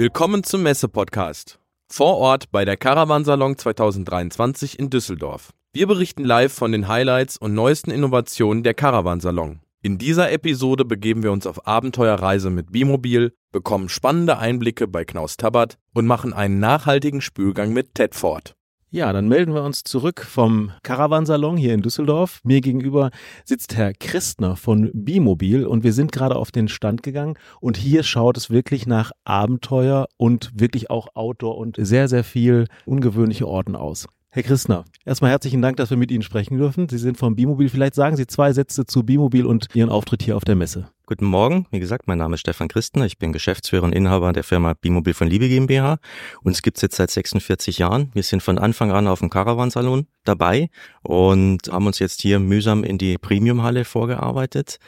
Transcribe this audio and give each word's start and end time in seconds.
Willkommen 0.00 0.44
zum 0.44 0.62
Messe-Podcast. 0.62 1.60
Vor 1.86 2.16
Ort 2.16 2.50
bei 2.50 2.64
der 2.64 2.78
Caravansalon 2.78 3.58
2023 3.58 4.78
in 4.78 4.88
Düsseldorf. 4.88 5.52
Wir 5.74 5.86
berichten 5.86 6.24
live 6.24 6.54
von 6.54 6.72
den 6.72 6.88
Highlights 6.88 7.36
und 7.36 7.52
neuesten 7.52 7.90
Innovationen 7.90 8.62
der 8.62 8.72
Caravansalon. 8.72 9.60
In 9.82 9.98
dieser 9.98 10.32
Episode 10.32 10.86
begeben 10.86 11.22
wir 11.22 11.32
uns 11.32 11.46
auf 11.46 11.66
Abenteuerreise 11.66 12.48
mit 12.48 12.72
Bimobil, 12.72 13.34
bekommen 13.52 13.90
spannende 13.90 14.38
Einblicke 14.38 14.88
bei 14.88 15.04
Knaus 15.04 15.36
Tabbert 15.36 15.76
und 15.92 16.06
machen 16.06 16.32
einen 16.32 16.60
nachhaltigen 16.60 17.20
Spülgang 17.20 17.74
mit 17.74 17.94
Tedford. 17.94 18.54
Ja, 18.92 19.12
dann 19.12 19.28
melden 19.28 19.54
wir 19.54 19.62
uns 19.62 19.84
zurück 19.84 20.26
vom 20.28 20.72
Caravansalon 20.82 21.56
hier 21.56 21.74
in 21.74 21.80
Düsseldorf. 21.80 22.40
Mir 22.42 22.60
gegenüber 22.60 23.10
sitzt 23.44 23.76
Herr 23.76 23.92
Christner 23.92 24.56
von 24.56 24.90
Bimobil 24.92 25.64
und 25.64 25.84
wir 25.84 25.92
sind 25.92 26.10
gerade 26.10 26.34
auf 26.34 26.50
den 26.50 26.66
Stand 26.66 27.04
gegangen 27.04 27.36
und 27.60 27.76
hier 27.76 28.02
schaut 28.02 28.36
es 28.36 28.50
wirklich 28.50 28.88
nach 28.88 29.12
Abenteuer 29.22 30.08
und 30.16 30.50
wirklich 30.54 30.90
auch 30.90 31.06
Outdoor 31.14 31.56
und 31.56 31.76
sehr, 31.78 32.08
sehr 32.08 32.24
viel 32.24 32.66
ungewöhnliche 32.84 33.46
Orten 33.46 33.76
aus. 33.76 34.08
Herr 34.28 34.42
Christner, 34.42 34.84
erstmal 35.04 35.30
herzlichen 35.30 35.62
Dank, 35.62 35.76
dass 35.76 35.90
wir 35.90 35.96
mit 35.96 36.10
Ihnen 36.10 36.22
sprechen 36.22 36.58
dürfen. 36.58 36.88
Sie 36.88 36.98
sind 36.98 37.16
vom 37.16 37.36
Bimobil. 37.36 37.68
Vielleicht 37.68 37.94
sagen 37.94 38.16
Sie 38.16 38.26
zwei 38.26 38.52
Sätze 38.52 38.86
zu 38.86 39.04
Bimobil 39.04 39.46
und 39.46 39.66
Ihren 39.72 39.90
Auftritt 39.90 40.24
hier 40.24 40.36
auf 40.36 40.44
der 40.44 40.56
Messe. 40.56 40.88
Guten 41.10 41.24
Morgen, 41.24 41.66
wie 41.72 41.80
gesagt, 41.80 42.06
mein 42.06 42.18
Name 42.18 42.34
ist 42.34 42.42
Stefan 42.42 42.68
Christner, 42.68 43.04
ich 43.04 43.18
bin 43.18 43.32
Geschäftsführer 43.32 43.82
und 43.82 43.92
Inhaber 43.92 44.32
der 44.32 44.44
Firma 44.44 44.74
Bimobil 44.74 45.12
von 45.12 45.26
Liebe 45.26 45.48
GmbH. 45.48 45.98
Uns 46.44 46.62
gibt's 46.62 46.82
jetzt 46.82 46.94
seit 46.94 47.10
46 47.10 47.78
Jahren. 47.78 48.12
Wir 48.14 48.22
sind 48.22 48.44
von 48.44 48.58
Anfang 48.58 48.92
an 48.92 49.08
auf 49.08 49.18
dem 49.18 49.28
Caravansalon 49.28 50.06
dabei 50.22 50.70
und 51.02 51.66
haben 51.68 51.88
uns 51.88 51.98
jetzt 51.98 52.20
hier 52.20 52.38
mühsam 52.38 52.84
in 52.84 52.96
die 52.96 53.18
Premiumhalle 53.18 53.84
vorgearbeitet, 53.84 54.78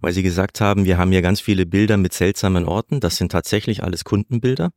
weil 0.00 0.12
sie 0.12 0.24
gesagt 0.24 0.60
haben, 0.60 0.84
wir 0.84 0.98
haben 0.98 1.12
hier 1.12 1.22
ganz 1.22 1.40
viele 1.40 1.64
Bilder 1.64 1.96
mit 1.96 2.12
seltsamen 2.12 2.64
Orten. 2.64 2.98
Das 2.98 3.14
sind 3.14 3.30
tatsächlich 3.30 3.84
alles 3.84 4.02
Kundenbilder. 4.02 4.70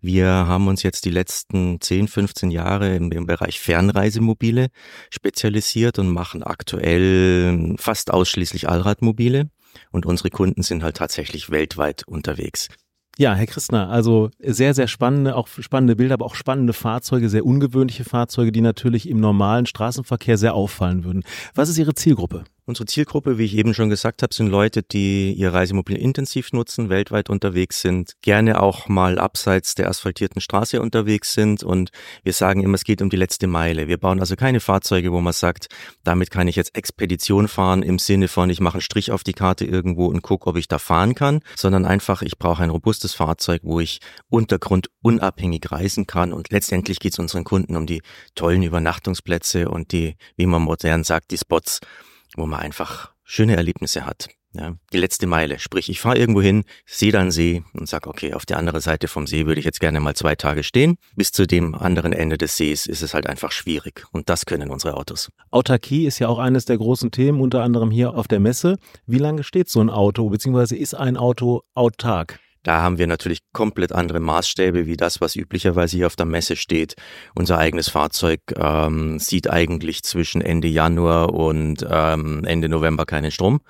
Wir 0.00 0.28
haben 0.28 0.68
uns 0.68 0.84
jetzt 0.84 1.04
die 1.04 1.10
letzten 1.10 1.80
10, 1.80 2.06
15 2.06 2.52
Jahre 2.52 2.94
im, 2.94 3.10
im 3.10 3.26
Bereich 3.26 3.58
Fernreisemobile 3.58 4.68
spezialisiert 5.10 5.98
und 5.98 6.10
machen 6.10 6.44
aktuell 6.44 7.74
fast 7.76 8.12
ausschließlich 8.12 8.68
Allradmobile. 8.68 9.50
Und 9.90 10.06
unsere 10.06 10.30
Kunden 10.30 10.62
sind 10.62 10.82
halt 10.82 10.96
tatsächlich 10.96 11.50
weltweit 11.50 12.04
unterwegs. 12.06 12.68
Ja, 13.16 13.34
Herr 13.34 13.46
Christner, 13.46 13.90
also 13.90 14.30
sehr, 14.40 14.74
sehr 14.74 14.88
spannende, 14.88 15.36
auch 15.36 15.46
spannende 15.46 15.94
Bilder, 15.94 16.14
aber 16.14 16.26
auch 16.26 16.34
spannende 16.34 16.72
Fahrzeuge, 16.72 17.28
sehr 17.28 17.46
ungewöhnliche 17.46 18.02
Fahrzeuge, 18.02 18.50
die 18.50 18.60
natürlich 18.60 19.08
im 19.08 19.20
normalen 19.20 19.66
Straßenverkehr 19.66 20.36
sehr 20.36 20.54
auffallen 20.54 21.04
würden. 21.04 21.22
Was 21.54 21.68
ist 21.68 21.78
Ihre 21.78 21.94
Zielgruppe? 21.94 22.42
Unsere 22.66 22.86
Zielgruppe, 22.86 23.36
wie 23.36 23.44
ich 23.44 23.56
eben 23.58 23.74
schon 23.74 23.90
gesagt 23.90 24.22
habe, 24.22 24.32
sind 24.34 24.46
Leute, 24.46 24.82
die 24.82 25.34
ihr 25.34 25.52
Reisemobil 25.52 25.98
intensiv 25.98 26.54
nutzen, 26.54 26.88
weltweit 26.88 27.28
unterwegs 27.28 27.82
sind, 27.82 28.14
gerne 28.22 28.62
auch 28.62 28.88
mal 28.88 29.18
abseits 29.18 29.74
der 29.74 29.90
asphaltierten 29.90 30.40
Straße 30.40 30.80
unterwegs 30.80 31.34
sind. 31.34 31.62
Und 31.62 31.90
wir 32.22 32.32
sagen 32.32 32.62
immer, 32.62 32.76
es 32.76 32.84
geht 32.84 33.02
um 33.02 33.10
die 33.10 33.18
letzte 33.18 33.48
Meile. 33.48 33.86
Wir 33.86 33.98
bauen 33.98 34.18
also 34.18 34.34
keine 34.34 34.60
Fahrzeuge, 34.60 35.12
wo 35.12 35.20
man 35.20 35.34
sagt, 35.34 35.66
damit 36.04 36.30
kann 36.30 36.48
ich 36.48 36.56
jetzt 36.56 36.74
Expedition 36.74 37.48
fahren 37.48 37.82
im 37.82 37.98
Sinne 37.98 38.28
von, 38.28 38.48
ich 38.48 38.60
mache 38.60 38.76
einen 38.76 38.80
Strich 38.80 39.10
auf 39.10 39.24
die 39.24 39.34
Karte 39.34 39.66
irgendwo 39.66 40.06
und 40.06 40.22
gucke, 40.22 40.46
ob 40.46 40.56
ich 40.56 40.66
da 40.66 40.78
fahren 40.78 41.14
kann, 41.14 41.40
sondern 41.56 41.84
einfach, 41.84 42.22
ich 42.22 42.38
brauche 42.38 42.62
ein 42.62 42.70
robustes 42.70 43.12
Fahrzeug, 43.12 43.60
wo 43.64 43.78
ich 43.78 44.00
untergrundunabhängig 44.30 45.70
reisen 45.70 46.06
kann. 46.06 46.32
Und 46.32 46.50
letztendlich 46.50 46.98
geht 46.98 47.12
es 47.12 47.18
unseren 47.18 47.44
Kunden 47.44 47.76
um 47.76 47.84
die 47.86 48.00
tollen 48.34 48.62
Übernachtungsplätze 48.62 49.68
und 49.68 49.92
die, 49.92 50.16
wie 50.36 50.46
man 50.46 50.62
modern 50.62 51.04
sagt, 51.04 51.30
die 51.30 51.36
Spots 51.36 51.80
wo 52.36 52.46
man 52.46 52.60
einfach 52.60 53.12
schöne 53.24 53.56
Erlebnisse 53.56 54.06
hat. 54.06 54.28
Ja, 54.56 54.76
die 54.92 54.98
letzte 54.98 55.26
Meile. 55.26 55.58
Sprich, 55.58 55.88
ich 55.88 55.98
fahre 55.98 56.16
irgendwo 56.16 56.40
hin, 56.40 56.62
sehe 56.86 57.10
dann 57.10 57.32
See 57.32 57.64
und 57.72 57.88
sag, 57.88 58.06
okay, 58.06 58.34
auf 58.34 58.46
der 58.46 58.56
anderen 58.56 58.80
Seite 58.80 59.08
vom 59.08 59.26
See 59.26 59.46
würde 59.46 59.58
ich 59.58 59.64
jetzt 59.64 59.80
gerne 59.80 59.98
mal 59.98 60.14
zwei 60.14 60.36
Tage 60.36 60.62
stehen. 60.62 60.96
Bis 61.16 61.32
zu 61.32 61.44
dem 61.44 61.74
anderen 61.74 62.12
Ende 62.12 62.38
des 62.38 62.56
Sees 62.56 62.86
ist 62.86 63.02
es 63.02 63.14
halt 63.14 63.26
einfach 63.26 63.50
schwierig. 63.50 64.04
Und 64.12 64.28
das 64.28 64.46
können 64.46 64.70
unsere 64.70 64.94
Autos. 64.94 65.28
Autarkie 65.50 66.06
ist 66.06 66.20
ja 66.20 66.28
auch 66.28 66.38
eines 66.38 66.66
der 66.66 66.78
großen 66.78 67.10
Themen, 67.10 67.40
unter 67.40 67.64
anderem 67.64 67.90
hier 67.90 68.14
auf 68.14 68.28
der 68.28 68.38
Messe. 68.38 68.76
Wie 69.06 69.18
lange 69.18 69.42
steht 69.42 69.68
so 69.68 69.80
ein 69.80 69.90
Auto, 69.90 70.28
beziehungsweise 70.28 70.76
ist 70.76 70.94
ein 70.94 71.16
Auto 71.16 71.62
autark? 71.74 72.38
Da 72.64 72.80
haben 72.82 72.98
wir 72.98 73.06
natürlich 73.06 73.40
komplett 73.52 73.92
andere 73.92 74.18
Maßstäbe 74.18 74.86
wie 74.86 74.96
das, 74.96 75.20
was 75.20 75.36
üblicherweise 75.36 75.96
hier 75.96 76.06
auf 76.06 76.16
der 76.16 76.26
Messe 76.26 76.56
steht. 76.56 76.96
Unser 77.34 77.58
eigenes 77.58 77.88
Fahrzeug 77.88 78.40
ähm, 78.56 79.18
sieht 79.20 79.48
eigentlich 79.48 80.02
zwischen 80.02 80.40
Ende 80.40 80.66
Januar 80.66 81.32
und 81.32 81.86
ähm, 81.88 82.42
Ende 82.44 82.68
November 82.68 83.04
keinen 83.06 83.30
Strom. 83.30 83.60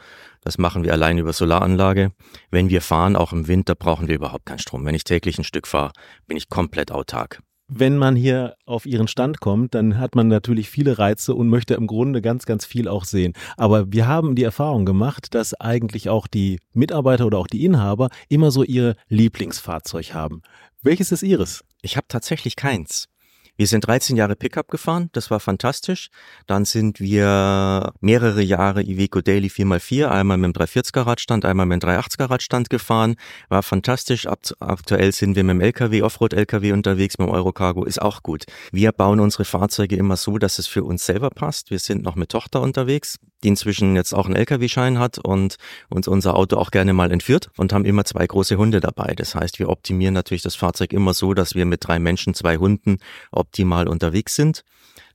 Das 0.42 0.58
machen 0.58 0.84
wir 0.84 0.92
allein 0.92 1.18
über 1.18 1.32
Solaranlage. 1.32 2.12
Wenn 2.50 2.68
wir 2.68 2.80
fahren, 2.82 3.16
auch 3.16 3.32
im 3.32 3.48
Winter, 3.48 3.74
brauchen 3.74 4.08
wir 4.08 4.14
überhaupt 4.14 4.46
keinen 4.46 4.58
Strom. 4.58 4.84
Wenn 4.84 4.94
ich 4.94 5.04
täglich 5.04 5.38
ein 5.38 5.44
Stück 5.44 5.66
fahre, 5.66 5.92
bin 6.26 6.36
ich 6.36 6.48
komplett 6.48 6.92
autark. 6.92 7.40
Wenn 7.66 7.96
man 7.96 8.14
hier 8.14 8.56
auf 8.66 8.84
Ihren 8.84 9.08
Stand 9.08 9.40
kommt, 9.40 9.74
dann 9.74 9.98
hat 9.98 10.14
man 10.14 10.28
natürlich 10.28 10.68
viele 10.68 10.98
Reize 10.98 11.34
und 11.34 11.48
möchte 11.48 11.74
im 11.74 11.86
Grunde 11.86 12.20
ganz, 12.20 12.44
ganz 12.44 12.66
viel 12.66 12.88
auch 12.88 13.04
sehen. 13.04 13.32
Aber 13.56 13.90
wir 13.90 14.06
haben 14.06 14.34
die 14.34 14.42
Erfahrung 14.42 14.84
gemacht, 14.84 15.34
dass 15.34 15.58
eigentlich 15.58 16.10
auch 16.10 16.26
die 16.26 16.60
Mitarbeiter 16.74 17.24
oder 17.24 17.38
auch 17.38 17.46
die 17.46 17.64
Inhaber 17.64 18.10
immer 18.28 18.50
so 18.50 18.62
ihr 18.62 18.96
Lieblingsfahrzeug 19.08 20.12
haben. 20.12 20.42
Welches 20.82 21.10
ist 21.10 21.22
Ihres? 21.22 21.64
Ich 21.80 21.96
habe 21.96 22.06
tatsächlich 22.06 22.56
keins. 22.56 23.08
Wir 23.56 23.68
sind 23.68 23.86
13 23.86 24.16
Jahre 24.16 24.34
Pickup 24.34 24.68
gefahren, 24.68 25.10
das 25.12 25.30
war 25.30 25.38
fantastisch. 25.38 26.08
Dann 26.46 26.64
sind 26.64 26.98
wir 26.98 27.92
mehrere 28.00 28.42
Jahre 28.42 28.82
Iveco 28.82 29.20
Daily 29.20 29.46
4x4, 29.46 30.08
einmal 30.08 30.38
mit 30.38 30.56
dem 30.56 30.60
340er 30.60 31.06
Radstand, 31.06 31.44
einmal 31.44 31.66
mit 31.66 31.80
dem 31.80 31.88
380er 31.88 32.30
Radstand 32.30 32.68
gefahren, 32.68 33.14
war 33.48 33.62
fantastisch. 33.62 34.26
Aktuell 34.58 35.12
sind 35.12 35.36
wir 35.36 35.44
mit 35.44 35.54
dem 35.54 35.60
LKW, 35.60 36.02
Offroad-LKW 36.02 36.72
unterwegs, 36.72 37.18
mit 37.18 37.28
dem 37.28 37.32
Eurocargo, 37.32 37.84
ist 37.84 38.02
auch 38.02 38.24
gut. 38.24 38.44
Wir 38.72 38.90
bauen 38.90 39.20
unsere 39.20 39.44
Fahrzeuge 39.44 39.94
immer 39.94 40.16
so, 40.16 40.38
dass 40.38 40.58
es 40.58 40.66
für 40.66 40.82
uns 40.82 41.06
selber 41.06 41.30
passt. 41.30 41.70
Wir 41.70 41.78
sind 41.78 42.02
noch 42.02 42.16
mit 42.16 42.30
Tochter 42.30 42.60
unterwegs, 42.60 43.18
die 43.44 43.48
inzwischen 43.48 43.94
jetzt 43.94 44.14
auch 44.14 44.26
einen 44.26 44.36
LKW-Schein 44.36 44.98
hat 44.98 45.18
und 45.18 45.56
uns 45.90 46.08
unser 46.08 46.34
Auto 46.34 46.56
auch 46.56 46.70
gerne 46.70 46.92
mal 46.92 47.12
entführt 47.12 47.50
und 47.56 47.72
haben 47.72 47.84
immer 47.84 48.04
zwei 48.04 48.26
große 48.26 48.56
Hunde 48.56 48.80
dabei. 48.80 49.14
Das 49.14 49.34
heißt, 49.34 49.58
wir 49.58 49.68
optimieren 49.68 50.14
natürlich 50.14 50.42
das 50.42 50.54
Fahrzeug 50.54 50.92
immer 50.92 51.14
so, 51.14 51.34
dass 51.34 51.54
wir 51.54 51.66
mit 51.66 51.86
drei 51.86 51.98
Menschen, 51.98 52.34
zwei 52.34 52.56
Hunden 52.56 52.96
optimal 53.30 53.86
unterwegs 53.86 54.34
sind. 54.34 54.64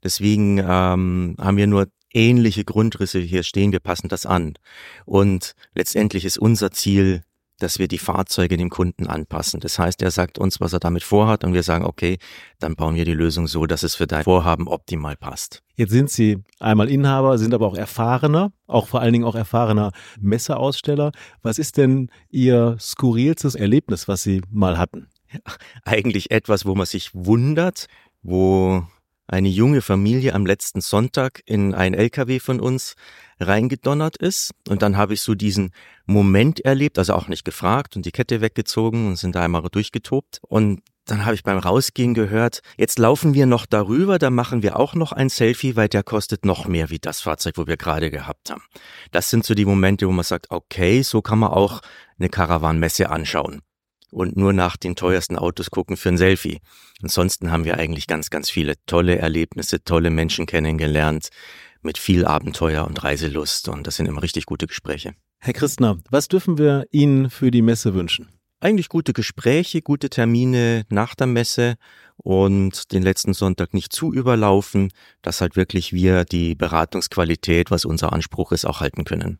Deswegen 0.04 0.60
ähm, 0.60 1.36
haben 1.40 1.58
wir 1.58 1.68
nur 1.68 1.88
ähnliche 2.14 2.64
Grundrisse 2.64 3.20
hier 3.20 3.44
stehen, 3.44 3.72
wir 3.72 3.80
passen 3.80 4.10
das 4.10 4.26
an. 4.26 4.54
Und 5.06 5.54
letztendlich 5.76 6.26
ist 6.26 6.38
unser 6.38 6.72
Ziel, 6.72 7.22
dass 7.60 7.80
wir 7.80 7.88
die 7.88 7.98
Fahrzeuge 7.98 8.58
dem 8.58 8.70
Kunden 8.70 9.08
anpassen. 9.08 9.60
Das 9.60 9.78
heißt, 9.78 10.02
er 10.02 10.12
sagt 10.12 10.40
uns, 10.40 10.60
was 10.60 10.74
er 10.74 10.80
damit 10.80 11.04
vorhat 11.04 11.44
und 11.44 11.54
wir 11.54 11.64
sagen, 11.64 11.86
okay, 11.86 12.18
dann 12.60 12.76
bauen 12.76 12.96
wir 12.96 13.06
die 13.06 13.14
Lösung 13.14 13.48
so, 13.48 13.66
dass 13.66 13.84
es 13.84 13.96
für 13.96 14.08
dein 14.08 14.24
Vorhaben 14.24 14.68
optimal 14.68 15.16
passt. 15.16 15.62
Jetzt 15.76 15.92
sind 15.92 16.10
Sie 16.10 16.44
einmal 16.60 16.90
Inhaber, 16.90 17.38
sind 17.38 17.54
aber 17.54 17.68
auch 17.68 17.78
erfahrener, 17.78 18.52
auch 18.68 18.88
vor 18.88 19.02
allen 19.02 19.14
Dingen 19.14 19.26
auch 19.26 19.36
erfahrener 19.36 19.92
Messeaussteller. 20.20 21.12
Was 21.42 21.60
ist 21.60 21.78
denn 21.78 22.10
Ihr 22.30 22.76
skurrilstes 22.80 23.56
Erlebnis, 23.56 24.08
was 24.08 24.24
Sie 24.24 24.42
mal 24.50 24.78
hatten? 24.78 25.08
Eigentlich 25.86 26.32
etwas, 26.32 26.66
wo 26.66 26.76
man 26.76 26.86
sich 26.86 27.12
wundert, 27.14 27.88
wo 28.22 28.84
eine 29.30 29.48
junge 29.48 29.82
Familie 29.82 30.34
am 30.34 30.46
letzten 30.46 30.82
Sonntag 30.82 31.42
in 31.46 31.76
ein 31.76 31.94
LKW 31.94 32.40
von 32.40 32.60
uns 32.60 32.96
reingedonnert 33.40 34.18
ist. 34.18 34.52
Und 34.68 34.82
dann 34.82 34.98
habe 34.98 35.14
ich 35.14 35.22
so 35.22 35.36
diesen 35.36 35.72
Moment 36.06 36.60
erlebt, 36.62 36.98
also 36.98 37.14
auch 37.14 37.28
nicht 37.28 37.46
gefragt 37.46 37.96
und 37.96 38.06
die 38.06 38.12
Kette 38.12 38.42
weggezogen 38.42 39.08
und 39.08 39.16
sind 39.18 39.36
da 39.36 39.44
einmal 39.44 39.62
durchgetobt. 39.62 40.40
Und 40.42 40.82
dann 41.06 41.26
habe 41.26 41.36
ich 41.36 41.44
beim 41.44 41.58
Rausgehen 41.58 42.14
gehört, 42.14 42.62
jetzt 42.78 43.00
laufen 43.00 43.34
wir 43.34 43.46
noch 43.46 43.66
darüber, 43.66 44.20
da 44.20 44.30
machen 44.30 44.62
wir 44.62 44.78
auch 44.78 44.94
noch 44.94 45.12
ein 45.12 45.30
Selfie, 45.30 45.76
weil 45.76 45.90
der 45.90 46.04
kostet 46.04 46.46
noch 46.46 46.68
mehr 46.68 46.90
wie 46.90 47.00
das 47.00 47.22
Fahrzeug, 47.22 47.58
wo 47.58 47.68
wir 47.68 47.78
gerade 47.78 48.12
gehabt 48.12 48.50
haben. 48.50 48.64
Das 49.12 49.30
sind 49.30 49.46
so 49.46 49.54
die 49.54 49.66
Momente, 49.66 50.08
wo 50.08 50.12
man 50.12 50.26
sagt, 50.26 50.52
okay, 50.52 51.02
so 51.02 51.22
kann 51.22 51.40
man 51.40 51.52
auch 51.52 51.82
eine 52.20 52.30
Karawanmesse 52.30 53.10
anschauen 53.10 53.62
und 54.12 54.38
nur 54.38 54.54
nach 54.54 54.78
den 54.78 54.96
teuersten 54.96 55.38
Autos 55.38 55.72
gucken 55.72 55.98
für 55.98 56.10
ein 56.10 56.18
Selfie. 56.18 56.60
Ansonsten 57.02 57.52
haben 57.52 57.66
wir 57.66 57.78
eigentlich 57.78 58.08
ganz, 58.08 58.30
ganz 58.30 58.50
viele 58.50 58.76
tolle 58.86 59.18
Erlebnisse, 59.18 59.84
tolle 59.84 60.10
Menschen 60.10 60.46
kennengelernt 60.46 61.30
mit 61.82 61.98
viel 61.98 62.26
Abenteuer 62.26 62.86
und 62.86 63.04
Reiselust 63.04 63.70
und 63.70 63.88
das 63.88 63.96
sind 63.96 64.08
immer 64.08 64.22
richtig 64.22 64.46
gute 64.46 64.68
Gespräche. 64.68 65.14
Herr 65.40 65.54
Christner, 65.54 65.98
was 66.10 66.28
dürfen 66.28 66.58
wir 66.58 66.86
Ihnen 66.92 67.30
für 67.30 67.52
die 67.52 67.62
Messe 67.62 67.94
wünschen? 67.94 68.28
Eigentlich 68.60 68.90
gute 68.90 69.14
Gespräche, 69.14 69.82
gute 69.82 70.10
Termine 70.10 70.86
nach 70.90 71.16
der 71.16 71.28
Messe 71.28 71.76
und 72.18 72.92
den 72.92 73.04
letzten 73.04 73.34
Sonntag 73.34 73.74
nicht 73.74 73.94
zu 73.94 74.14
überlaufen, 74.14 74.92
dass 75.22 75.40
halt 75.40 75.56
wirklich 75.56 75.94
wir 75.94 76.26
die 76.26 76.56
Beratungsqualität, 76.56 77.72
was 77.72 77.86
unser 77.86 78.12
Anspruch 78.12 78.52
ist, 78.52 78.66
auch 78.66 78.82
halten 78.82 79.06
können. 79.06 79.40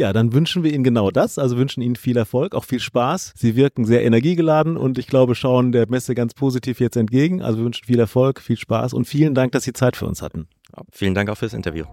Ja, 0.00 0.14
dann 0.14 0.32
wünschen 0.32 0.64
wir 0.64 0.72
Ihnen 0.72 0.82
genau 0.82 1.10
das. 1.10 1.38
Also 1.38 1.58
wünschen 1.58 1.82
Ihnen 1.82 1.94
viel 1.94 2.16
Erfolg, 2.16 2.54
auch 2.54 2.64
viel 2.64 2.80
Spaß. 2.80 3.34
Sie 3.36 3.54
wirken 3.54 3.84
sehr 3.84 4.02
energiegeladen 4.02 4.78
und 4.78 4.96
ich 4.96 5.06
glaube, 5.06 5.34
schauen 5.34 5.72
der 5.72 5.90
Messe 5.90 6.14
ganz 6.14 6.32
positiv 6.32 6.80
jetzt 6.80 6.96
entgegen. 6.96 7.42
Also 7.42 7.58
wir 7.58 7.66
wünschen 7.66 7.84
viel 7.84 8.00
Erfolg, 8.00 8.40
viel 8.40 8.56
Spaß 8.56 8.94
und 8.94 9.04
vielen 9.04 9.34
Dank, 9.34 9.52
dass 9.52 9.64
Sie 9.64 9.74
Zeit 9.74 9.96
für 9.96 10.06
uns 10.06 10.22
hatten. 10.22 10.48
Vielen 10.90 11.12
Dank 11.12 11.28
auch 11.28 11.36
fürs 11.36 11.52
Interview. 11.52 11.84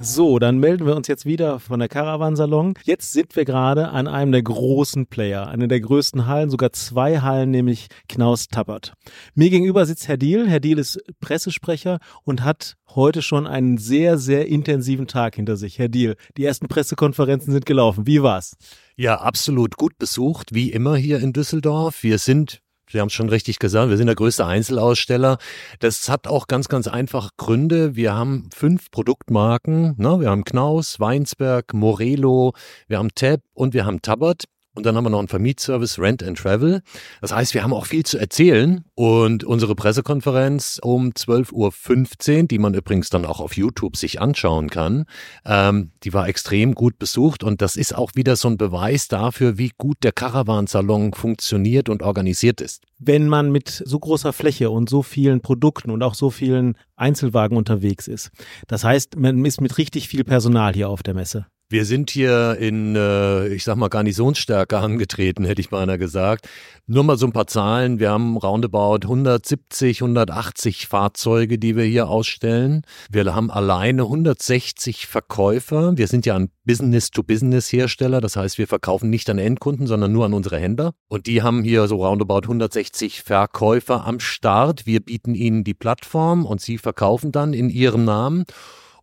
So, 0.00 0.38
dann 0.38 0.58
melden 0.58 0.86
wir 0.86 0.96
uns 0.96 1.08
jetzt 1.08 1.24
wieder 1.24 1.58
von 1.58 1.78
der 1.78 1.88
Caravansalon. 1.88 2.74
Jetzt 2.84 3.12
sind 3.12 3.34
wir 3.36 3.44
gerade 3.44 3.88
an 3.88 4.06
einem 4.06 4.32
der 4.32 4.42
großen 4.42 5.06
Player, 5.06 5.48
einer 5.48 5.66
der 5.66 5.80
größten 5.80 6.26
Hallen, 6.26 6.50
sogar 6.50 6.72
zwei 6.72 7.20
Hallen, 7.20 7.50
nämlich 7.50 7.88
Knaus 8.08 8.48
Tappert. 8.48 8.92
Mir 9.34 9.48
gegenüber 9.48 9.86
sitzt 9.86 10.06
Herr 10.06 10.18
Diel. 10.18 10.48
Herr 10.48 10.60
Diel 10.60 10.78
ist 10.78 11.00
Pressesprecher 11.20 12.00
und 12.22 12.44
hat 12.44 12.76
heute 12.94 13.22
schon 13.22 13.46
einen 13.46 13.78
sehr, 13.78 14.18
sehr 14.18 14.46
intensiven 14.46 15.06
Tag 15.06 15.36
hinter 15.36 15.56
sich. 15.56 15.78
Herr 15.78 15.88
Diel, 15.88 16.16
die 16.36 16.44
ersten 16.44 16.68
Pressekonferenzen 16.68 17.52
sind 17.52 17.64
gelaufen. 17.64 18.06
Wie 18.06 18.22
war's? 18.22 18.56
Ja, 18.96 19.20
absolut 19.20 19.76
gut 19.76 19.98
besucht, 19.98 20.54
wie 20.54 20.70
immer 20.70 20.96
hier 20.96 21.18
in 21.20 21.32
Düsseldorf. 21.32 22.02
Wir 22.02 22.18
sind 22.18 22.60
Sie 22.94 23.00
haben 23.00 23.08
es 23.08 23.12
schon 23.12 23.28
richtig 23.28 23.58
gesagt, 23.58 23.90
wir 23.90 23.96
sind 23.96 24.06
der 24.06 24.14
größte 24.14 24.46
Einzelaussteller. 24.46 25.38
Das 25.80 26.08
hat 26.08 26.28
auch 26.28 26.46
ganz, 26.46 26.68
ganz 26.68 26.86
einfach 26.86 27.30
Gründe. 27.36 27.96
Wir 27.96 28.14
haben 28.14 28.48
fünf 28.54 28.92
Produktmarken. 28.92 29.96
Ne? 29.96 30.20
Wir 30.20 30.30
haben 30.30 30.44
Knaus, 30.44 31.00
Weinsberg, 31.00 31.74
Morelo, 31.74 32.52
wir 32.86 32.98
haben 32.98 33.12
Tab 33.12 33.40
und 33.52 33.74
wir 33.74 33.84
haben 33.84 34.00
Tabbert. 34.00 34.44
Und 34.74 34.86
dann 34.86 34.96
haben 34.96 35.04
wir 35.04 35.10
noch 35.10 35.20
einen 35.20 35.28
Vermietservice 35.28 35.98
Rent 36.00 36.22
and 36.22 36.36
Travel. 36.36 36.82
Das 37.20 37.32
heißt, 37.32 37.54
wir 37.54 37.62
haben 37.62 37.72
auch 37.72 37.86
viel 37.86 38.04
zu 38.04 38.18
erzählen. 38.18 38.84
Und 38.94 39.44
unsere 39.44 39.76
Pressekonferenz 39.76 40.80
um 40.82 41.10
12.15 41.10 42.40
Uhr, 42.40 42.42
die 42.48 42.58
man 42.58 42.74
übrigens 42.74 43.08
dann 43.08 43.24
auch 43.24 43.40
auf 43.40 43.56
YouTube 43.56 43.96
sich 43.96 44.20
anschauen 44.20 44.70
kann, 44.70 45.04
ähm, 45.44 45.92
die 46.02 46.12
war 46.12 46.28
extrem 46.28 46.74
gut 46.74 46.98
besucht. 46.98 47.44
Und 47.44 47.62
das 47.62 47.76
ist 47.76 47.94
auch 47.94 48.12
wieder 48.16 48.34
so 48.34 48.48
ein 48.48 48.56
Beweis 48.56 49.06
dafür, 49.06 49.58
wie 49.58 49.70
gut 49.78 49.98
der 50.02 50.12
Caravansalon 50.12 51.12
funktioniert 51.14 51.88
und 51.88 52.02
organisiert 52.02 52.60
ist. 52.60 52.82
Wenn 52.98 53.28
man 53.28 53.52
mit 53.52 53.68
so 53.68 53.98
großer 53.98 54.32
Fläche 54.32 54.70
und 54.70 54.88
so 54.88 55.02
vielen 55.02 55.40
Produkten 55.40 55.90
und 55.90 56.02
auch 56.02 56.14
so 56.14 56.30
vielen 56.30 56.76
Einzelwagen 56.96 57.56
unterwegs 57.56 58.08
ist. 58.08 58.30
Das 58.66 58.82
heißt, 58.82 59.16
man 59.16 59.44
ist 59.44 59.60
mit 59.60 59.78
richtig 59.78 60.08
viel 60.08 60.24
Personal 60.24 60.74
hier 60.74 60.88
auf 60.88 61.02
der 61.02 61.14
Messe. 61.14 61.46
Wir 61.70 61.86
sind 61.86 62.10
hier 62.10 62.58
in, 62.60 62.94
äh, 62.94 63.48
ich 63.48 63.64
sag 63.64 63.76
mal, 63.76 63.88
Garnisonsstärke 63.88 64.78
angetreten, 64.78 65.46
hätte 65.46 65.62
ich 65.62 65.70
beinahe 65.70 65.98
gesagt. 65.98 66.46
Nur 66.86 67.04
mal 67.04 67.16
so 67.16 67.24
ein 67.24 67.32
paar 67.32 67.46
Zahlen. 67.46 67.98
Wir 67.98 68.10
haben 68.10 68.36
roundabout 68.36 68.98
170, 69.04 70.02
180 70.02 70.86
Fahrzeuge, 70.86 71.58
die 71.58 71.74
wir 71.74 71.84
hier 71.84 72.08
ausstellen. 72.08 72.82
Wir 73.10 73.34
haben 73.34 73.50
alleine 73.50 74.02
160 74.02 75.06
Verkäufer. 75.06 75.96
Wir 75.96 76.06
sind 76.06 76.26
ja 76.26 76.36
ein 76.36 76.50
Business-to-Business-Hersteller. 76.66 78.20
Das 78.20 78.36
heißt, 78.36 78.58
wir 78.58 78.66
verkaufen 78.66 79.08
nicht 79.08 79.30
an 79.30 79.38
Endkunden, 79.38 79.86
sondern 79.86 80.12
nur 80.12 80.26
an 80.26 80.34
unsere 80.34 80.58
Händler. 80.58 80.92
Und 81.08 81.26
die 81.26 81.42
haben 81.42 81.64
hier 81.64 81.88
so 81.88 81.96
roundabout 81.96 82.42
160 82.42 83.22
Verkäufer 83.22 84.06
am 84.06 84.20
Start. 84.20 84.84
Wir 84.84 85.00
bieten 85.00 85.34
ihnen 85.34 85.64
die 85.64 85.74
Plattform 85.74 86.44
und 86.44 86.60
sie 86.60 86.76
verkaufen 86.76 87.32
dann 87.32 87.54
in 87.54 87.70
ihrem 87.70 88.04
Namen. 88.04 88.44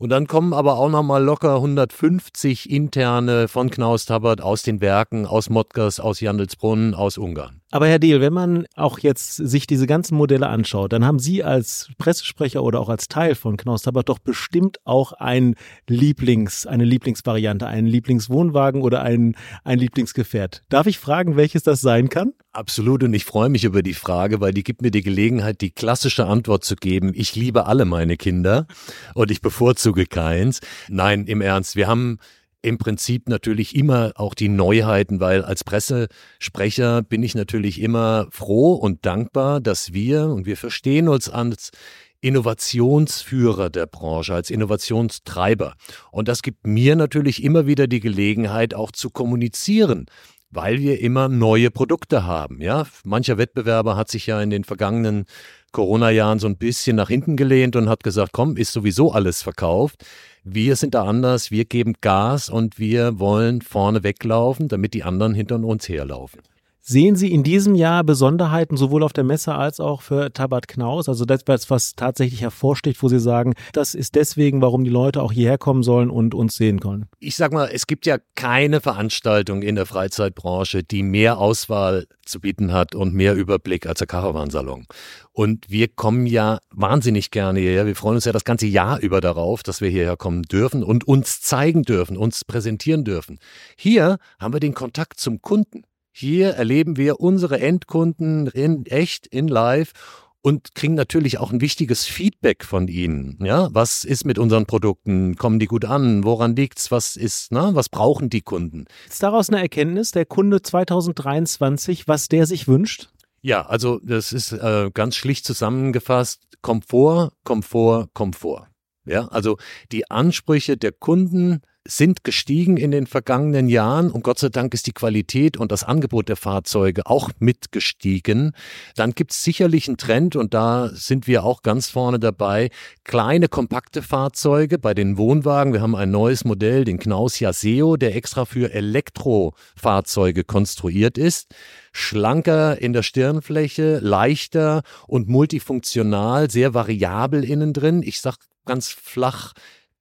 Und 0.02 0.10
dann 0.10 0.26
kommen 0.26 0.52
aber 0.52 0.80
auch 0.80 0.90
nochmal 0.90 1.24
locker 1.24 1.58
150 1.58 2.72
interne 2.72 3.48
von 3.48 3.70
Knaus 3.70 4.06
Tabbert 4.06 4.42
aus 4.42 4.64
den 4.64 4.82
Werken, 4.82 5.28
aus 5.28 5.52
Mottgers, 5.52 6.00
aus 6.00 6.22
Jandelsbrunn, 6.22 6.96
aus 6.96 7.20
Ungarn. 7.20 7.62
Aber 7.70 7.88
Herr 7.88 8.00
Dehl, 8.00 8.20
wenn 8.20 8.34
man 8.34 8.66
auch 8.76 8.98
jetzt 8.98 9.36
sich 9.36 9.68
diese 9.68 9.86
ganzen 9.86 10.18
Modelle 10.18 10.48
anschaut, 10.48 10.92
dann 10.92 11.06
haben 11.06 11.20
Sie 11.20 11.44
als 11.44 11.92
Pressesprecher 12.00 12.64
oder 12.64 12.80
auch 12.80 12.90
als 12.90 13.10
Teil 13.10 13.36
von 13.36 13.58
Knaus 13.58 13.84
Tabbert 13.84 14.10
doch 14.10 14.18
bestimmt 14.18 14.80
auch 14.86 15.14
ein 15.14 15.54
Lieblings, 15.88 16.66
eine 16.66 16.84
Lieblingsvariante, 16.84 17.68
einen 17.68 17.86
Lieblingswohnwagen 17.86 18.82
oder 18.82 19.04
ein, 19.04 19.36
ein 19.64 19.78
Lieblingsgefährt. 19.78 20.64
Darf 20.70 20.88
ich 20.88 20.98
fragen, 20.98 21.36
welches 21.36 21.62
das 21.62 21.80
sein 21.80 22.10
kann? 22.10 22.34
Absolut 22.54 23.02
und 23.04 23.14
ich 23.14 23.24
freue 23.24 23.48
mich 23.48 23.64
über 23.64 23.82
die 23.82 23.94
Frage, 23.94 24.42
weil 24.42 24.54
die 24.54 24.64
gibt 24.64 24.82
mir 24.82 24.92
die 24.92 25.04
Gelegenheit, 25.04 25.62
die 25.62 25.72
klassische 25.72 26.26
Antwort 26.26 26.66
zu 26.66 26.76
geben. 26.76 27.14
Ich 27.16 27.34
liebe 27.34 27.66
alle 27.66 27.86
meine 27.86 28.18
Kinder 28.18 28.68
und 29.14 29.32
ich 29.32 29.40
bevorzuge 29.40 30.06
keins. 30.06 30.60
Nein, 30.90 31.28
im 31.28 31.40
Ernst, 31.40 31.78
wir 31.78 31.88
haben 31.88 32.20
im 32.62 32.78
Prinzip 32.78 33.30
natürlich 33.30 33.74
immer 33.74 34.12
auch 34.16 34.34
die 34.34 34.50
Neuheiten, 34.50 35.22
weil 35.22 35.46
als 35.46 35.64
Pressesprecher 35.64 37.04
bin 37.04 37.24
ich 37.24 37.36
natürlich 37.36 37.82
immer 37.82 38.28
froh 38.32 38.74
und 38.74 39.06
dankbar, 39.06 39.62
dass 39.62 39.94
wir, 39.94 40.26
und 40.26 40.46
wir 40.46 40.58
verstehen 40.58 41.08
uns 41.08 41.30
als 41.30 41.72
Innovationsführer 42.20 43.70
der 43.70 43.88
Branche, 43.88 44.36
als 44.36 44.50
Innovationstreiber. 44.50 45.76
Und 46.12 46.28
das 46.28 46.42
gibt 46.42 46.68
mir 46.68 46.98
natürlich 46.98 47.44
immer 47.44 47.66
wieder 47.66 47.88
die 47.88 48.02
Gelegenheit, 48.02 48.74
auch 48.74 48.92
zu 48.92 49.10
kommunizieren, 49.10 50.06
weil 50.52 50.80
wir 50.80 51.00
immer 51.00 51.30
neue 51.30 51.72
Produkte 51.72 52.26
haben. 52.26 52.62
Ja, 52.62 52.86
mancher 53.04 53.38
Wettbewerber 53.38 53.96
hat 53.96 54.10
sich 54.10 54.28
ja 54.28 54.42
in 54.42 54.50
den 54.50 54.64
vergangenen 54.64 55.26
Corona-Jahren 55.72 56.40
so 56.40 56.48
ein 56.48 56.58
bisschen 56.58 56.98
nach 56.98 57.08
hinten 57.08 57.38
gelehnt 57.38 57.76
und 57.76 57.90
hat 57.90 58.04
gesagt, 58.04 58.34
komm, 58.34 58.58
ist 58.58 58.74
sowieso 58.74 59.14
alles 59.14 59.42
verkauft. 59.42 60.06
Wir 60.44 60.76
sind 60.76 60.94
da 60.94 61.06
anders, 61.06 61.52
wir 61.52 61.66
geben 61.66 61.94
Gas 62.02 62.50
und 62.50 62.78
wir 62.78 63.20
wollen 63.20 63.62
vorne 63.62 64.04
weglaufen, 64.04 64.68
damit 64.68 64.94
die 64.94 65.04
anderen 65.04 65.34
hinter 65.34 65.56
uns 65.56 65.88
herlaufen. 65.88 66.42
Sehen 66.84 67.16
Sie 67.16 67.32
in 67.32 67.44
diesem 67.44 67.76
Jahr 67.76 68.04
Besonderheiten 68.04 68.76
sowohl 68.76 69.04
auf 69.04 69.14
der 69.14 69.24
Messe 69.24 69.54
als 69.54 69.80
auch 69.80 70.02
für 70.02 70.34
Tabat 70.34 70.68
Knaus? 70.68 71.08
Also 71.08 71.26
das, 71.26 71.44
was 71.48 71.96
tatsächlich 71.96 72.42
hervorsticht, 72.42 73.04
wo 73.04 73.08
Sie 73.08 73.20
sagen, 73.20 73.54
das 73.72 73.94
ist 73.94 74.16
deswegen, 74.16 74.64
warum 74.64 74.84
die 74.84 74.90
Leute 74.90 75.22
auch 75.22 75.32
hierher 75.32 75.60
kommen 75.60 75.84
sollen 75.84 76.10
und 76.10 76.34
uns 76.34 76.56
sehen 76.56 76.80
können? 76.80 77.06
Ich 77.20 77.36
sag 77.36 77.54
mal, 77.54 77.70
es 77.72 77.86
gibt 77.86 78.08
ja 78.08 78.18
keine 78.34 78.82
Veranstaltung 78.82 79.62
in 79.62 79.76
der 79.76 79.86
Freizeitbranche, 79.86 80.84
die 80.84 81.04
mehr 81.04 81.38
Auswahl 81.38 82.08
zu 82.26 82.40
bieten 82.40 82.74
hat 82.74 82.96
und 82.96 83.14
mehr 83.14 83.36
Überblick 83.36 83.86
als 83.86 84.00
der 84.00 84.08
Caravansalon. 84.08 84.88
Und 85.34 85.70
wir 85.70 85.88
kommen 85.88 86.26
ja 86.26 86.60
wahnsinnig 86.72 87.30
gerne 87.30 87.60
hierher. 87.60 87.86
Wir 87.86 87.96
freuen 87.96 88.16
uns 88.16 88.26
ja 88.26 88.32
das 88.32 88.44
ganze 88.44 88.66
Jahr 88.66 89.00
über 89.00 89.22
darauf, 89.22 89.62
dass 89.62 89.82
wir 89.82 89.90
hierher 89.90 90.18
kommen 90.18 90.42
dürfen 90.44 90.84
und 90.84 91.08
uns 91.08 91.42
zeigen 91.42 91.84
dürfen, 91.84 92.18
uns 92.18 92.44
präsentieren 92.44 93.04
dürfen. 93.04 93.38
Hier 93.78 94.18
haben 94.40 94.54
wir 94.54 94.60
den 94.60 94.74
Kontakt 94.74 95.20
zum 95.20 95.44
Kunden. 95.44 95.84
Hier 96.12 96.52
erleben 96.52 96.98
wir 96.98 97.20
unsere 97.20 97.60
Endkunden 97.60 98.48
in 98.48 98.86
echt, 98.86 99.28
in 99.28 99.48
live 99.48 99.94
und 100.42 100.76
kriegen 100.76 100.96
natürlich 100.96 101.38
auch 101.38 101.52
ein 101.52 101.62
wichtiges 101.62 102.06
Feedback 102.06 102.66
von 102.66 102.88
ihnen. 102.88 103.38
Ja, 103.42 103.70
was 103.72 104.04
ist 104.04 104.26
mit 104.26 104.40
unseren 104.40 104.66
Produkten? 104.66 105.36
Kommen 105.36 105.60
die 105.60 105.68
gut 105.68 105.86
an? 105.86 106.24
Woran 106.24 106.56
liegt's? 106.56 106.92
Was 106.92 107.16
ist, 107.16 107.52
na, 107.52 107.76
was 107.76 107.90
brauchen 107.90 108.30
die 108.30 108.42
Kunden? 108.42 108.86
Ist 109.08 109.24
daraus 109.24 109.50
eine 109.50 109.62
Erkenntnis 109.62 110.12
der 110.12 110.26
Kunde 110.26 110.62
2023, 110.62 112.08
was 112.08 112.28
der 112.28 112.46
sich 112.46 112.68
wünscht? 112.68 113.10
Ja, 113.42 113.66
also 113.66 114.00
das 114.04 114.34
ist 114.34 114.52
äh, 114.52 114.92
ganz 114.94 115.16
schlicht 115.16 115.46
zusammengefasst: 115.46 116.44
Komfort, 116.62 117.32
Komfort, 117.44 118.10
Komfort. 118.14 118.68
Ja, 119.06 119.28
also 119.30 119.58
die 119.92 120.12
Ansprüche 120.12 120.78
der 120.78 120.92
Kunden 120.92 121.62
sind 121.88 122.24
gestiegen 122.24 122.78
in 122.78 122.92
den 122.92 123.08
vergangenen 123.08 123.68
Jahren 123.68 124.12
und 124.12 124.24
Gott 124.24 124.40
sei 124.40 124.50
Dank 124.50 124.74
ist 124.74 124.88
die 124.88 124.94
Qualität 124.94 125.58
und 125.58 125.72
das 125.72 125.84
Angebot 125.84 126.30
der 126.30 126.36
Fahrzeuge 126.36 127.08
auch 127.08 127.32
mitgestiegen. 127.40 128.52
Dann 128.96 129.12
gibt 129.12 129.32
es 129.32 129.44
sicherlich 129.44 129.88
einen 129.88 129.98
Trend 129.98 130.36
und 130.36 130.54
da 130.54 130.90
sind 130.94 131.26
wir 131.28 131.44
auch 131.44 131.64
ganz 131.64 131.90
vorne 131.90 132.20
dabei. 132.20 132.70
Kleine, 133.04 133.48
kompakte 133.48 134.04
Fahrzeuge 134.04 134.78
bei 134.78 134.94
den 134.94 135.18
Wohnwagen. 135.18 135.74
Wir 135.74 135.82
haben 135.82 135.96
ein 135.96 136.12
neues 136.12 136.46
Modell, 136.46 136.86
den 136.86 137.00
Knaus 137.00 137.40
Jaseo, 137.40 137.98
der 137.98 138.16
extra 138.16 138.46
für 138.46 138.72
Elektrofahrzeuge 138.72 140.44
konstruiert 140.44 141.18
ist 141.18 141.48
schlanker 141.94 142.82
in 142.82 142.94
der 142.94 143.04
Stirnfläche, 143.04 144.00
leichter 144.00 144.82
und 145.08 145.28
multifunktional, 145.28 146.50
sehr 146.50 146.74
variabel 146.74 147.44
innen 147.44 147.74
drin. 147.74 148.02
Ich 148.02 148.22
sag 148.22 148.38
ganz 148.66 148.88
flach, 148.88 149.54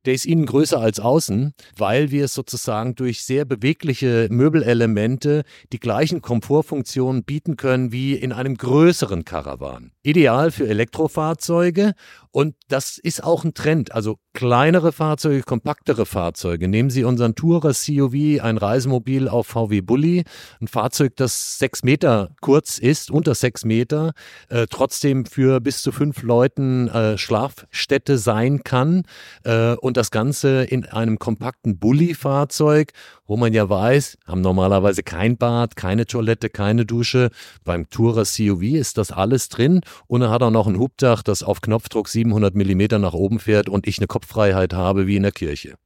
der 0.07 0.15
ist 0.15 0.27
innen 0.27 0.47
größer 0.47 0.81
als 0.81 1.01
außen, 1.01 1.53
weil 1.77 2.11
wir 2.11 2.29
sozusagen 2.29 2.95
durch 2.95 3.23
sehr 3.23 3.45
bewegliche 3.45 4.29
Möbelelemente 4.31 5.43
die 5.73 5.81
gleichen 5.81 6.23
Komfortfunktionen 6.23 7.25
bieten 7.25 7.57
können 7.57 7.93
wie 7.93 8.15
in 8.15 8.33
einem 8.33 8.57
größeren 8.57 9.25
Caravan. 9.25 9.93
Ideal 10.03 10.51
für 10.51 10.67
Elektrofahrzeuge 10.67 11.93
und 12.33 12.55
das 12.69 12.99
ist 12.99 13.25
auch 13.25 13.45
ein 13.45 13.55
Trend. 13.55 13.93
Also 13.93 14.19
kleinere 14.33 14.93
Fahrzeuge, 14.93 15.43
kompaktere 15.43 16.07
Fahrzeuge. 16.07 16.69
Nehmen 16.69 16.89
Sie 16.89 17.03
unseren 17.03 17.35
Tourer 17.35 17.73
COV, 17.73 18.41
ein 18.41 18.57
Reisemobil 18.57 19.29
auf 19.29 19.49
VW 19.49 19.81
Bulli, 19.81 20.25
ein 20.61 20.69
Fahrzeug, 20.69 21.17
das 21.17 21.59
sechs 21.59 21.83
Meter 21.83 22.31
kurz 22.41 22.79
ist, 22.79 23.11
unter 23.11 23.35
sechs 23.35 23.65
Meter, 23.65 24.13
äh, 24.49 24.67
trotzdem 24.71 25.27
für 25.27 25.61
bis 25.61 25.83
zu 25.83 25.91
fünf 25.91 26.23
Leuten 26.23 26.89
äh, 26.89 27.19
Schlafstätte 27.19 28.19
sein 28.19 28.63
kann 28.63 29.03
äh, 29.43 29.75
und 29.75 29.97
das 29.97 30.13
Ganze 30.13 30.63
in 30.63 30.85
einem 30.85 31.19
kompakten 31.19 31.79
Bulli-Fahrzeug, 31.79 32.93
wo 33.27 33.37
man 33.37 33.53
ja 33.53 33.69
weiß, 33.69 34.19
haben 34.27 34.41
normalerweise 34.41 35.03
kein 35.03 35.37
Bad, 35.37 35.75
keine 35.75 36.07
Toilette, 36.07 36.51
keine 36.51 36.87
Dusche. 36.87 37.31
Beim 37.65 37.91
Tourer 37.91 38.25
COV 38.25 38.63
ist 38.63 38.99
das 38.99 39.11
alles 39.11 39.49
drin 39.49 39.81
und 40.07 40.23
er 40.23 40.31
hat 40.31 40.43
auch 40.43 40.51
noch 40.51 40.69
ein 40.69 40.79
Hubdach, 40.79 41.23
das 41.23 41.43
auf 41.43 41.61
Knopfdruck 41.61 42.09
700 42.21 42.55
Millimeter 42.55 42.99
nach 42.99 43.15
oben 43.15 43.39
fährt 43.39 43.69
und 43.69 43.87
ich 43.87 43.99
eine 43.99 44.07
Kopffreiheit 44.07 44.75
habe 44.75 45.07
wie 45.07 45.17
in 45.17 45.23
der 45.23 45.33
Kirche. 45.33 45.77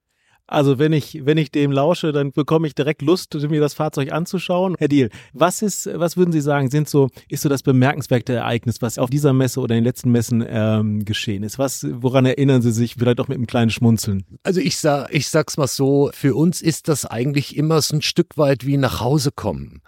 Also 0.46 0.78
wenn 0.78 0.92
ich, 0.92 1.24
wenn 1.24 1.38
ich 1.38 1.50
dem 1.52 1.72
lausche, 1.72 2.12
dann 2.12 2.32
bekomme 2.32 2.66
ich 2.66 2.74
direkt 2.74 3.00
Lust, 3.00 3.34
mir 3.48 3.60
das 3.60 3.72
Fahrzeug 3.72 4.12
anzuschauen. 4.12 4.74
Herr 4.78 4.88
Diel, 4.88 5.08
was 5.32 5.62
ist, 5.62 5.88
was 5.94 6.18
würden 6.18 6.32
Sie 6.32 6.42
sagen, 6.42 6.68
sind 6.68 6.86
so, 6.86 7.08
ist 7.28 7.42
so 7.42 7.48
das 7.48 7.62
bemerkenswerte 7.62 8.34
Ereignis, 8.34 8.82
was 8.82 8.98
auf 8.98 9.08
dieser 9.08 9.32
Messe 9.32 9.60
oder 9.60 9.74
in 9.74 9.80
den 9.80 9.84
letzten 9.84 10.10
Messen 10.10 10.44
ähm, 10.46 11.04
geschehen 11.06 11.44
ist? 11.44 11.58
Was, 11.58 11.86
woran 11.88 12.26
erinnern 12.26 12.60
Sie 12.60 12.72
sich 12.72 12.96
vielleicht 12.98 13.20
auch 13.20 13.28
mit 13.28 13.38
einem 13.38 13.46
kleinen 13.46 13.70
Schmunzeln? 13.70 14.24
Also 14.42 14.60
ich 14.60 14.76
sag, 14.76 15.08
ich 15.14 15.28
sag's 15.28 15.56
mal 15.56 15.66
so, 15.66 16.10
für 16.12 16.34
uns 16.34 16.60
ist 16.60 16.88
das 16.88 17.06
eigentlich 17.06 17.56
immer 17.56 17.80
so 17.80 17.96
ein 17.96 18.02
Stück 18.02 18.36
weit 18.36 18.66
wie 18.66 18.76
nach 18.76 19.00
Hause 19.00 19.30
kommen. 19.34 19.80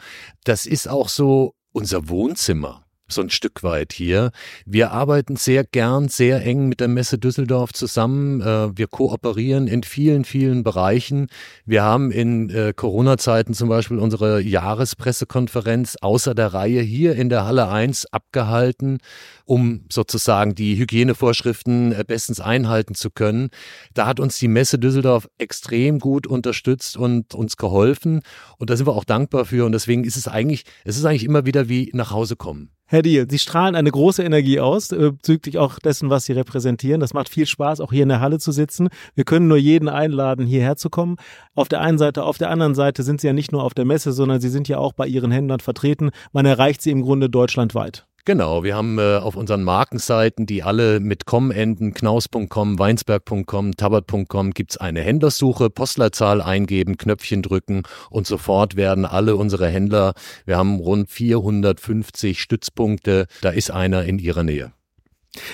Das 0.45 0.65
ist 0.65 0.89
auch 0.89 1.11
so 1.11 1.53
unser 1.73 2.09
Wohnzimmer 2.09 2.86
so 3.09 3.21
ein 3.21 3.31
Stück 3.31 3.63
weit 3.63 3.93
hier. 3.93 4.33
Wir 4.65 4.91
arbeiten 4.91 5.37
sehr 5.37 5.63
gern, 5.65 6.09
sehr 6.09 6.45
eng 6.45 6.69
mit 6.69 6.81
der 6.81 6.89
Messe 6.89 7.19
Düsseldorf 7.19 7.73
zusammen. 7.73 8.41
Äh, 8.41 8.77
wir 8.77 8.89
kooperieren 8.89 9.69
in 9.69 9.85
vielen, 9.85 10.25
vielen 10.25 10.65
Bereichen. 10.65 11.29
Wir 11.65 11.85
haben 11.85 12.11
in 12.11 12.51
äh, 12.51 12.73
Corona-Zeiten 12.75 13.55
zum 13.55 13.69
Beispiel 13.69 13.99
unsere 13.99 14.41
Jahrespressekonferenz 14.41 15.97
außer 16.01 16.35
der 16.35 16.53
Reihe 16.53 16.81
hier 16.81 17.15
in 17.15 17.29
der 17.29 17.45
Halle 17.45 17.69
1 17.69 18.07
abgehalten, 18.07 18.99
um 19.45 19.85
sozusagen 19.91 20.57
die 20.57 20.77
Hygienevorschriften 20.77 21.93
äh, 21.93 22.05
bestens 22.05 22.41
einhalten 22.41 22.97
zu 22.97 23.11
können. 23.11 23.51
Da 23.95 24.07
hat 24.07 24.19
uns 24.19 24.39
die 24.39 24.49
Messe 24.49 24.81
Düsseldorf 24.81 25.29
extrem 25.39 26.01
gut 26.01 26.27
unterstützt 26.27 26.97
und 26.97 27.35
uns 27.35 27.57
geholfen. 27.57 28.23
Und 28.59 28.71
da 28.71 28.77
sind 28.77 28.87
wir 28.89 28.97
auch 28.97 29.05
dankbar 29.05 29.45
für. 29.45 29.65
Und 29.65 29.73
deswegen 29.73 30.03
ist 30.03 30.17
es 30.17 30.27
eigentlich, 30.27 30.65
es 30.85 30.97
ist 30.97 31.05
eigentlich 31.05 31.25
immer 31.25 31.47
wieder 31.47 31.69
wie 31.69 31.91
nach 31.95 32.11
Hause 32.11 32.35
kommen. 32.35 32.76
Herr 32.89 33.03
Diel, 33.03 33.27
Sie 33.29 33.41
strahlen 33.41 33.75
eine 33.75 33.91
große 33.91 34.23
Energie 34.23 34.61
aus, 34.61 34.93
äh, 34.93 35.11
bezüglich 35.11 35.59
auch 35.59 35.81
dessen, 35.81 36.09
was 36.09 36.25
Sie 36.25 36.33
repräsentieren. 36.35 37.01
Das 37.01 37.15
macht 37.15 37.29
viel 37.29 37.45
Spaß, 37.45 37.81
auch 37.81 37.91
hier 37.91 38.05
in 38.05 38.09
der 38.09 38.21
Halle 38.21 38.39
zu 38.39 38.53
sitzen. 38.53 38.91
Wir 39.17 39.25
können 39.25 39.49
nur 39.49 39.57
jeden 39.57 39.89
einladen, 39.89 40.47
hierher 40.47 40.77
zu 40.77 40.89
kommen. 40.89 41.17
Auf 41.57 41.69
der 41.69 41.81
einen 41.81 41.99
Seite, 41.99 42.23
auf 42.23 42.39
der 42.39 42.49
anderen 42.49 42.77
Seite 42.77 43.03
sind 43.03 43.21
Sie 43.21 43.27
ja 43.27 43.33
nicht 43.33 43.51
nur 43.51 43.65
auf 43.65 43.75
der 43.75 43.87
Messe, 43.87 44.13
sondern 44.13 44.41
Sie 44.41 44.51
sind 44.51 44.69
ja 44.69 44.79
auch 44.79 44.93
bei 44.93 45.09
Ihren 45.09 45.33
Händlern 45.33 45.59
vertreten. 45.59 46.11
Man 46.33 46.47
erreicht 46.47 46.81
Sie 46.81 46.93
im 46.93 47.03
Grunde 47.03 47.29
deutschlandweit. 47.29 48.07
Genau, 48.27 48.65
wir 48.65 48.75
haben 48.75 48.99
äh, 48.99 49.19
auf 49.19 49.37
unseren 49.37 49.63
Markenseiten, 49.63 50.47
die 50.47 50.65
alle 50.65 50.99
mit 50.99 51.27
com 51.27 51.53
enden, 51.53 51.95
knaus.com, 51.95 52.77
weinsberg.com, 52.77 53.77
tabert.com, 53.77 54.51
gibt's 54.51 54.77
eine 54.77 55.01
Händlersuche, 55.01 55.71
Postleitzahl 55.71 56.43
eingeben, 56.43 56.97
Knöpfchen 56.97 57.43
drücken 57.43 57.85
und 58.11 58.27
sofort 58.27 58.75
werden 58.75 59.05
alle 59.05 59.37
unsere 59.37 59.69
Händler, 59.69 60.15
wir 60.45 60.57
haben 60.57 60.81
rund 60.81 61.09
450 61.09 62.41
Stützpunkte, 62.41 63.29
da 63.43 63.51
ist 63.51 63.71
einer 63.71 64.03
in 64.03 64.19
ihrer 64.19 64.43
Nähe. 64.43 64.73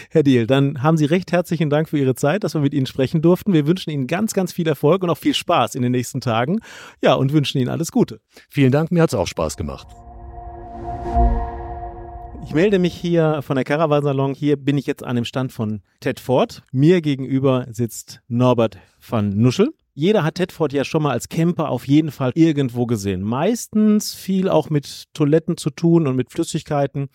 Herr 0.09 0.23
Diel, 0.23 0.47
dann 0.47 0.83
haben 0.83 0.97
Sie 0.97 1.05
recht 1.05 1.31
herzlichen 1.31 1.69
Dank 1.69 1.91
für 1.91 1.99
Ihre 1.99 2.15
Zeit, 2.15 2.43
dass 2.43 2.55
wir 2.55 2.63
mit 2.63 2.73
Ihnen 2.73 2.87
sprechen 2.87 3.21
durften. 3.21 3.53
Wir 3.53 3.67
wünschen 3.67 3.91
Ihnen 3.91 4.07
ganz, 4.07 4.33
ganz 4.33 4.51
viel 4.51 4.67
Erfolg 4.67 5.03
und 5.03 5.11
auch 5.11 5.19
viel 5.19 5.35
Spaß 5.35 5.75
in 5.75 5.83
den 5.83 5.93
nächsten 5.93 6.23
Tagen. 6.23 6.61
Ja, 7.03 7.15
und 7.15 7.35
wünschen 7.35 7.59
Ihnen 7.59 7.69
alles 7.69 7.93
Gute. 7.93 8.21
Vielen 8.49 8.73
Dank, 8.73 8.93
mir 8.93 9.03
hat's 9.03 9.13
auch 9.13 9.27
Spaß 9.27 9.59
gemacht. 9.59 9.89
Ich 12.45 12.55
melde 12.55 12.79
mich 12.79 12.95
hier 12.95 13.41
von 13.43 13.57
der 13.57 13.65
Caravan-Salon. 13.65 14.35
Hier 14.35 14.57
bin 14.57 14.77
ich 14.77 14.87
jetzt 14.87 15.05
an 15.05 15.17
dem 15.17 15.25
Stand 15.25 15.53
von 15.53 15.81
Ted 16.01 16.21
Ford. 16.21 16.63
Mir 16.73 17.01
gegenüber 17.01 17.67
sitzt 17.71 18.21
Norbert 18.29 18.79
van 19.09 19.31
Nuschel. 19.31 19.73
Jeder 19.95 20.25
hat 20.25 20.35
Ted 20.35 20.53
Ford 20.53 20.73
ja 20.73 20.85
schon 20.85 21.03
mal 21.03 21.13
als 21.13 21.29
Camper 21.29 21.69
auf 21.69 21.87
jeden 21.87 22.11
Fall 22.11 22.33
irgendwo 22.35 22.87
gesehen. 22.87 23.23
Meistens 23.23 24.15
viel 24.15 24.49
auch 24.49 24.71
mit 24.71 25.05
Toiletten 25.15 25.57
zu 25.57 25.71
tun 25.71 26.07
und 26.07 26.17
mit 26.17 26.31
Flüssigkeiten. 26.31 27.09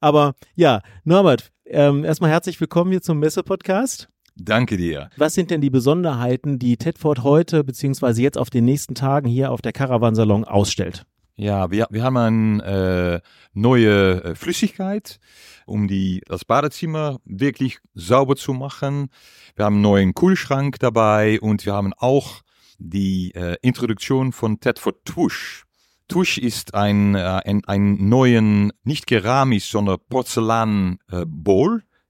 Aber 0.00 0.34
ja, 0.54 0.80
Norbert, 1.04 1.52
ähm, 1.66 2.04
erstmal 2.04 2.30
herzlich 2.30 2.60
willkommen 2.60 2.90
hier 2.90 3.02
zum 3.02 3.18
Messe-Podcast. 3.18 4.08
Danke 4.36 4.76
dir. 4.76 5.10
Was 5.16 5.34
sind 5.34 5.50
denn 5.50 5.60
die 5.60 5.70
Besonderheiten, 5.70 6.58
die 6.58 6.76
Tedford 6.76 7.22
heute 7.22 7.62
beziehungsweise 7.64 8.22
jetzt 8.22 8.38
auf 8.38 8.48
den 8.48 8.64
nächsten 8.64 8.94
Tagen 8.94 9.28
hier 9.28 9.52
auf 9.52 9.60
der 9.60 9.72
Caravan-Salon 9.72 10.44
ausstellt? 10.44 11.04
Ja, 11.40 11.70
wir, 11.70 11.86
wir 11.88 12.02
haben 12.02 12.18
eine 12.18 13.22
äh, 13.24 13.28
neue 13.54 14.22
äh, 14.22 14.34
Flüssigkeit, 14.34 15.18
um 15.64 15.88
die, 15.88 16.20
das 16.26 16.44
Badezimmer 16.44 17.18
wirklich 17.24 17.78
sauber 17.94 18.36
zu 18.36 18.52
machen. 18.52 19.08
Wir 19.56 19.64
haben 19.64 19.76
einen 19.76 19.82
neuen 19.82 20.12
Kühlschrank 20.12 20.78
dabei 20.80 21.40
und 21.40 21.64
wir 21.64 21.72
haben 21.72 21.94
auch 21.94 22.42
die 22.76 23.32
äh, 23.34 23.56
Introduktion 23.62 24.32
von 24.32 24.60
Tedford 24.60 25.02
Tusch. 25.06 25.64
Tusch 26.08 26.36
ist 26.36 26.74
ein, 26.74 27.14
äh, 27.14 27.40
ein, 27.46 27.64
ein 27.64 28.06
neuen, 28.06 28.74
nicht 28.84 29.06
keramisch, 29.06 29.70
sondern 29.70 29.96
Porzellan 30.10 30.98
äh. 31.10 31.24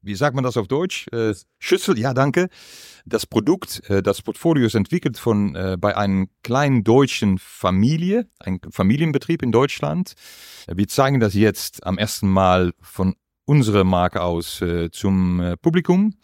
Wie 0.02 0.14
sagt 0.14 0.34
man 0.34 0.44
das 0.44 0.56
auf 0.56 0.66
Deutsch? 0.66 1.08
Äh, 1.12 1.34
Schüssel, 1.58 1.98
ja, 1.98 2.14
danke. 2.14 2.48
Das 3.04 3.26
Produkt, 3.26 3.82
äh, 3.90 4.02
das 4.02 4.22
Portfolio 4.22 4.66
ist 4.66 4.74
entwickelt 4.74 5.18
von 5.18 5.54
äh, 5.54 5.76
bei 5.78 5.96
einer 5.96 6.26
kleinen 6.42 6.84
deutschen 6.84 7.38
Familie, 7.38 8.28
ein 8.38 8.60
Familienbetrieb 8.70 9.42
in 9.42 9.52
Deutschland. 9.52 10.14
Wir 10.72 10.88
zeigen 10.88 11.20
das 11.20 11.34
jetzt 11.34 11.86
am 11.86 11.98
ersten 11.98 12.28
Mal 12.28 12.72
von 12.80 13.14
unserer 13.44 13.84
Marke 13.84 14.22
aus 14.22 14.62
äh, 14.62 14.90
zum 14.90 15.40
äh, 15.40 15.56
Publikum. 15.56 16.14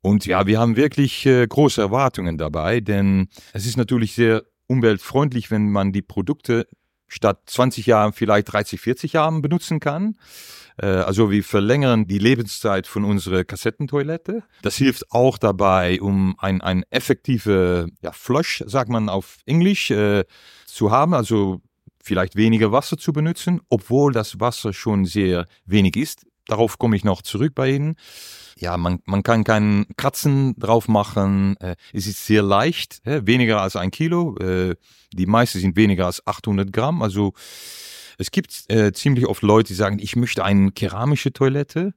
Und 0.00 0.26
ja, 0.26 0.46
wir 0.46 0.58
haben 0.58 0.76
wirklich 0.76 1.26
äh, 1.26 1.46
große 1.46 1.80
Erwartungen 1.80 2.38
dabei, 2.38 2.80
denn 2.80 3.28
es 3.52 3.66
ist 3.66 3.76
natürlich 3.76 4.14
sehr 4.14 4.42
umweltfreundlich, 4.66 5.50
wenn 5.50 5.70
man 5.70 5.92
die 5.92 6.02
Produkte 6.02 6.66
statt 7.08 7.40
20 7.46 7.86
Jahren 7.86 8.12
vielleicht 8.12 8.52
30, 8.52 8.80
40 8.80 9.12
Jahren 9.14 9.42
benutzen 9.42 9.80
kann. 9.80 10.16
Äh, 10.78 10.86
also 10.86 11.30
wir 11.30 11.42
verlängern 11.44 12.06
die 12.06 12.18
Lebenszeit 12.18 12.86
von 12.86 13.04
unserer 13.04 13.44
Kassettentoilette. 13.44 14.42
Das 14.62 14.76
hilft 14.76 15.12
auch 15.12 15.38
dabei, 15.38 16.00
um 16.00 16.36
ein, 16.38 16.60
ein 16.60 16.84
effektive 16.90 17.88
ja, 18.02 18.12
Flush, 18.12 18.62
sagt 18.66 18.90
man 18.90 19.08
auf 19.08 19.38
Englisch, 19.46 19.90
äh, 19.90 20.24
zu 20.66 20.90
haben. 20.90 21.14
Also 21.14 21.60
vielleicht 22.02 22.36
weniger 22.36 22.72
Wasser 22.72 22.96
zu 22.96 23.12
benutzen, 23.12 23.60
obwohl 23.68 24.12
das 24.12 24.38
Wasser 24.38 24.72
schon 24.72 25.04
sehr 25.04 25.46
wenig 25.64 25.96
ist. 25.96 26.26
Darauf 26.46 26.78
komme 26.78 26.96
ich 26.96 27.04
noch 27.04 27.22
zurück 27.22 27.54
bei 27.54 27.70
Ihnen. 27.70 27.96
Ja, 28.58 28.76
man, 28.76 29.00
man 29.04 29.22
kann 29.22 29.44
keinen 29.44 29.86
Kratzen 29.96 30.58
drauf 30.58 30.88
machen. 30.88 31.56
Äh, 31.58 31.76
es 31.92 32.06
ist 32.06 32.24
sehr 32.24 32.42
leicht, 32.42 33.00
weniger 33.04 33.60
als 33.60 33.76
ein 33.76 33.90
Kilo. 33.90 34.36
Äh, 34.38 34.76
die 35.12 35.26
meisten 35.26 35.58
sind 35.58 35.76
weniger 35.76 36.06
als 36.06 36.26
800 36.26 36.72
Gramm. 36.72 37.02
Also 37.02 37.34
es 38.18 38.30
gibt 38.30 38.64
äh, 38.68 38.92
ziemlich 38.92 39.26
oft 39.26 39.42
Leute, 39.42 39.68
die 39.68 39.74
sagen, 39.74 39.98
ich 39.98 40.16
möchte 40.16 40.44
eine 40.44 40.72
keramische 40.72 41.32
Toilette. 41.32 41.94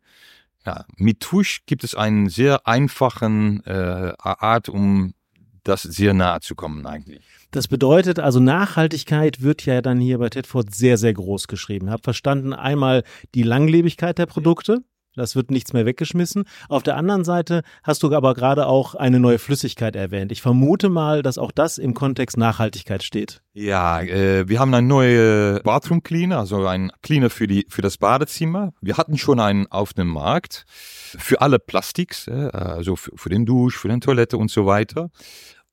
Ja, 0.65 0.86
mit 0.98 1.22
Tusch 1.22 1.62
gibt 1.65 1.84
es 1.84 1.96
einen 1.96 2.27
sehr 2.27 2.68
einfachen 2.68 3.63
äh, 3.65 4.13
Art, 4.20 4.68
um 4.68 5.13
das 5.63 5.83
sehr 5.83 6.13
nahe 6.13 6.39
zu 6.41 6.55
kommen 6.55 6.85
eigentlich. 6.85 7.21
Das 7.51 7.67
bedeutet 7.67 8.19
also 8.19 8.39
Nachhaltigkeit 8.39 9.41
wird 9.41 9.65
ja 9.65 9.81
dann 9.81 9.99
hier 9.99 10.19
bei 10.19 10.29
Tedford 10.29 10.73
sehr, 10.73 10.97
sehr 10.97 11.13
groß 11.13 11.47
geschrieben. 11.47 11.89
Hab 11.89 12.03
verstanden 12.03 12.53
einmal 12.53 13.03
die 13.33 13.43
Langlebigkeit 13.43 14.17
der 14.17 14.27
Produkte. 14.27 14.83
Das 15.15 15.35
wird 15.35 15.51
nichts 15.51 15.73
mehr 15.73 15.85
weggeschmissen. 15.85 16.43
Auf 16.67 16.83
der 16.83 16.95
anderen 16.95 17.23
Seite 17.23 17.63
hast 17.83 18.03
du 18.03 18.13
aber 18.13 18.33
gerade 18.33 18.67
auch 18.67 18.95
eine 18.95 19.19
neue 19.19 19.39
Flüssigkeit 19.39 19.95
erwähnt. 19.95 20.31
Ich 20.31 20.41
vermute 20.41 20.89
mal, 20.89 21.21
dass 21.21 21.37
auch 21.37 21.51
das 21.51 21.77
im 21.77 21.93
Kontext 21.93 22.37
Nachhaltigkeit 22.37 23.03
steht. 23.03 23.41
Ja, 23.53 24.01
äh, 24.01 24.47
wir 24.47 24.59
haben 24.59 24.73
einen 24.73 24.87
neuen 24.87 25.61
Bathroom 25.63 26.03
Cleaner, 26.03 26.39
also 26.39 26.65
ein 26.65 26.91
Cleaner 27.01 27.29
für 27.29 27.47
die 27.47 27.65
für 27.69 27.81
das 27.81 27.97
Badezimmer. 27.97 28.73
Wir 28.81 28.97
hatten 28.97 29.17
schon 29.17 29.39
einen 29.39 29.67
auf 29.67 29.93
dem 29.93 30.07
Markt 30.07 30.65
für 30.67 31.41
alle 31.41 31.59
Plastiks, 31.59 32.27
äh, 32.27 32.49
also 32.53 32.95
für, 32.95 33.11
für 33.15 33.29
den 33.29 33.45
Dusch, 33.45 33.77
für 33.77 33.89
den 33.89 34.01
Toilette 34.01 34.37
und 34.37 34.51
so 34.51 34.65
weiter. 34.65 35.09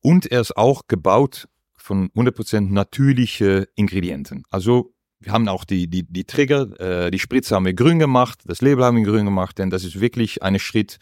Und 0.01 0.27
er 0.27 0.41
ist 0.41 0.57
auch 0.57 0.83
gebaut 0.89 1.49
von 1.77 2.11
100% 2.11 2.73
natürliche 2.73 3.69
Ingredienten. 3.77 4.43
Also 4.51 4.96
wir 5.21 5.33
haben 5.33 5.49
auch 5.49 5.65
die, 5.65 5.89
die, 5.89 6.05
die 6.05 6.25
Trigger, 6.25 6.81
äh, 6.81 7.11
die 7.11 7.19
Spritze 7.19 7.55
haben 7.55 7.65
wir 7.65 7.75
grün 7.75 7.99
gemacht, 7.99 8.41
das 8.45 8.61
Label 8.61 8.85
haben 8.85 8.97
wir 8.99 9.05
grün 9.05 9.25
gemacht, 9.25 9.59
denn 9.59 9.71
das 9.71 9.85
ist 9.85 10.01
wirklich 10.01 10.43
ein 10.43 10.59
Schritt 10.59 10.99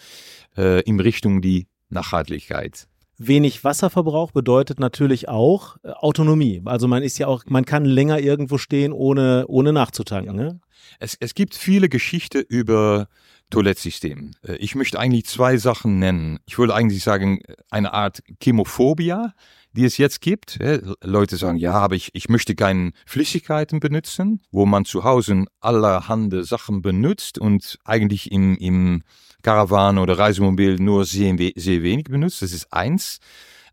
äh, 0.56 0.82
in 0.82 1.00
Richtung 1.00 1.42
die 1.42 1.66
Nachhaltigkeit. 1.88 2.88
Wenig 3.16 3.62
Wasserverbrauch 3.62 4.32
bedeutet 4.32 4.80
natürlich 4.80 5.28
auch 5.28 5.76
äh, 5.82 5.90
Autonomie. 5.90 6.62
Also 6.64 6.88
man 6.88 7.02
ist 7.02 7.18
ja 7.18 7.26
auch, 7.28 7.44
man 7.46 7.64
kann 7.64 7.84
länger 7.84 8.18
irgendwo 8.18 8.58
stehen, 8.58 8.92
ohne, 8.92 9.44
ohne 9.46 9.72
nachzutanken. 9.72 10.34
Ne? 10.34 10.60
Es, 10.98 11.16
es 11.20 11.34
gibt 11.34 11.54
viele 11.54 11.88
Geschichten 11.88 12.42
über 12.48 13.08
Toilettsystem. 13.50 14.32
Äh, 14.46 14.56
ich 14.56 14.74
möchte 14.74 14.98
eigentlich 14.98 15.26
zwei 15.26 15.56
Sachen 15.58 15.98
nennen. 15.98 16.40
Ich 16.46 16.58
würde 16.58 16.74
eigentlich 16.74 17.04
sagen, 17.04 17.40
eine 17.70 17.92
Art 17.92 18.22
Chemophobia 18.42 19.32
die 19.74 19.84
es 19.84 19.98
jetzt 19.98 20.20
gibt. 20.20 20.58
Leute 21.02 21.36
sagen, 21.36 21.58
ja, 21.58 21.72
aber 21.72 21.94
ich, 21.96 22.10
ich 22.14 22.28
möchte 22.28 22.54
keine 22.54 22.92
Flüssigkeiten 23.06 23.80
benutzen, 23.80 24.40
wo 24.50 24.66
man 24.66 24.84
zu 24.84 25.04
Hause 25.04 25.44
allerhand 25.60 26.34
Sachen 26.46 26.80
benutzt 26.82 27.38
und 27.38 27.78
eigentlich 27.84 28.30
im, 28.32 28.56
im 28.56 29.02
Caravan 29.42 29.98
oder 29.98 30.18
Reisemobil 30.18 30.76
nur 30.76 31.04
sehr, 31.04 31.36
sehr 31.56 31.82
wenig 31.82 32.04
benutzt. 32.04 32.42
Das 32.42 32.52
ist 32.52 32.72
eins. 32.72 33.18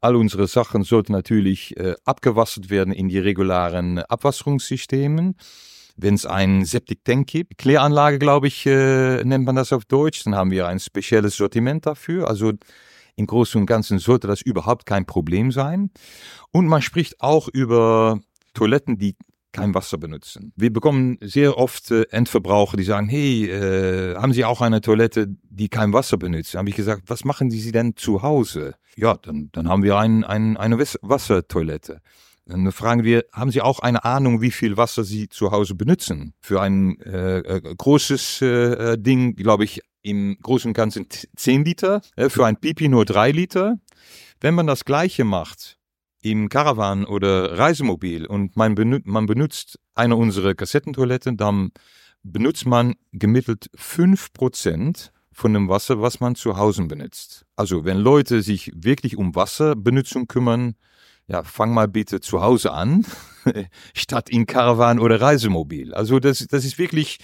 All 0.02 0.16
unsere 0.16 0.48
Sachen 0.48 0.84
sollten 0.84 1.12
natürlich 1.12 1.78
äh, 1.78 1.94
abgewassert 2.06 2.72
werden 2.72 2.92
in 2.92 3.08
die 3.08 3.20
regulären 3.20 4.00
Abwasserungssystemen. 4.00 5.36
Wenn 5.96 6.16
es 6.16 6.26
einen 6.26 6.66
Septic 6.66 7.06
Tank 7.06 7.28
gibt, 7.28 7.60
Kläranlage, 7.60 8.18
glaube 8.18 8.48
ich, 8.48 8.66
äh, 8.66 9.24
nennt 9.24 9.46
man 9.46 9.56
das 9.56 9.72
auf 9.72 9.86
Deutsch, 9.86 10.24
dann 10.24 10.36
haben 10.36 10.50
wir 10.50 10.68
ein 10.68 10.80
spezielles 10.80 11.38
Sortiment 11.38 11.86
dafür. 11.86 12.28
Also 12.28 12.54
im 13.16 13.28
Großen 13.28 13.60
und 13.60 13.68
Ganzen 13.68 14.00
sollte 14.00 14.28
das 14.28 14.42
überhaupt 14.42 14.86
kein 14.86 15.06
Problem 15.06 15.52
sein. 15.52 15.92
Und 16.52 16.68
man 16.68 16.82
spricht 16.82 17.22
auch 17.22 17.48
über 17.48 18.20
Toiletten, 18.54 18.98
die 18.98 19.16
kein 19.52 19.74
Wasser 19.74 19.98
benutzen. 19.98 20.54
Wir 20.56 20.72
bekommen 20.72 21.18
sehr 21.22 21.58
oft 21.58 21.92
äh, 21.92 22.04
Endverbraucher, 22.10 22.78
die 22.78 22.84
sagen, 22.84 23.10
hey, 23.10 23.50
äh, 23.50 24.16
haben 24.16 24.34
Sie 24.34 24.46
auch 24.46 24.62
eine 24.62 24.82
Toilette, 24.82 25.28
die 25.28 25.70
kein 25.70 25.94
Wasser 25.94 26.18
benutzt? 26.18 26.56
Habe 26.56 26.70
ich 26.70 26.76
gesagt, 26.76 27.04
was 27.08 27.26
machen 27.26 27.52
Sie 27.52 27.72
denn 27.72 27.96
zu 27.96 28.22
Hause? 28.22 28.76
Ja, 28.96 29.16
dann, 29.22 29.50
dann 29.52 29.68
haben 29.68 29.84
wir 29.84 29.98
ein, 29.98 30.24
ein, 30.24 30.58
eine 30.58 30.80
Wassertoilette. 30.80 32.02
Dann 32.46 32.72
fragen 32.72 33.04
wir, 33.04 33.26
haben 33.32 33.52
Sie 33.52 33.62
auch 33.62 33.80
eine 33.80 34.04
Ahnung, 34.04 34.42
wie 34.42 34.52
viel 34.52 34.78
Wasser 34.78 35.04
Sie 35.04 35.30
zu 35.30 35.52
Hause 35.52 35.76
benutzen? 35.76 36.34
Für 36.42 36.62
ein 36.62 37.00
äh, 37.02 37.40
äh 37.40 37.76
großes 37.76 38.42
äh, 38.42 38.98
Ding, 38.98 39.36
glaube 39.36 39.64
ich, 39.64 39.82
im 40.02 40.38
Großen 40.42 40.70
und 40.70 40.74
Ganzen 40.74 41.08
10 41.36 41.66
Liter, 41.66 42.02
äh, 42.16 42.30
für 42.30 42.46
ein 42.46 42.58
Pipi 42.58 42.90
nur 42.90 43.06
3 43.06 43.32
Liter. 43.32 43.78
Wenn 44.40 44.56
man 44.56 44.68
das 44.68 44.86
Gleiche 44.86 45.24
macht 45.24 45.78
im 46.22 46.50
Caravan 46.50 47.06
oder 47.06 47.58
Reisemobil 47.58 48.26
und 48.26 48.56
man, 48.56 48.76
benut 48.76 49.06
man 49.06 49.26
benutzt 49.26 49.80
eine 49.96 50.16
unserer 50.16 50.54
Kassettentoiletten, 50.54 51.38
dann 51.38 51.72
benutzt 52.24 52.66
man 52.66 52.96
gemittelt 53.12 53.70
5% 53.76 55.12
von 55.32 55.54
dem 55.54 55.70
Wasser, 55.70 56.02
was 56.02 56.20
man 56.20 56.36
zu 56.36 56.58
Hause 56.58 56.84
benutzt. 56.84 57.46
Also 57.56 57.86
wenn 57.86 57.98
Leute 57.98 58.42
sich 58.42 58.72
wirklich 58.76 59.18
um 59.18 59.34
Wasserbenutzung 59.36 60.28
kümmern, 60.28 60.76
ja, 61.28 61.44
fang 61.44 61.74
mal 61.74 61.88
bitte 61.88 62.20
zu 62.20 62.42
Hause 62.42 62.72
an, 62.72 63.06
statt 63.94 64.30
in 64.30 64.46
Caravan 64.46 65.00
oder 65.00 65.22
Reisemobil. 65.22 65.94
Also 65.94 66.20
das, 66.20 66.46
das 66.48 66.66
ist 66.66 66.78
wirklich 66.78 67.20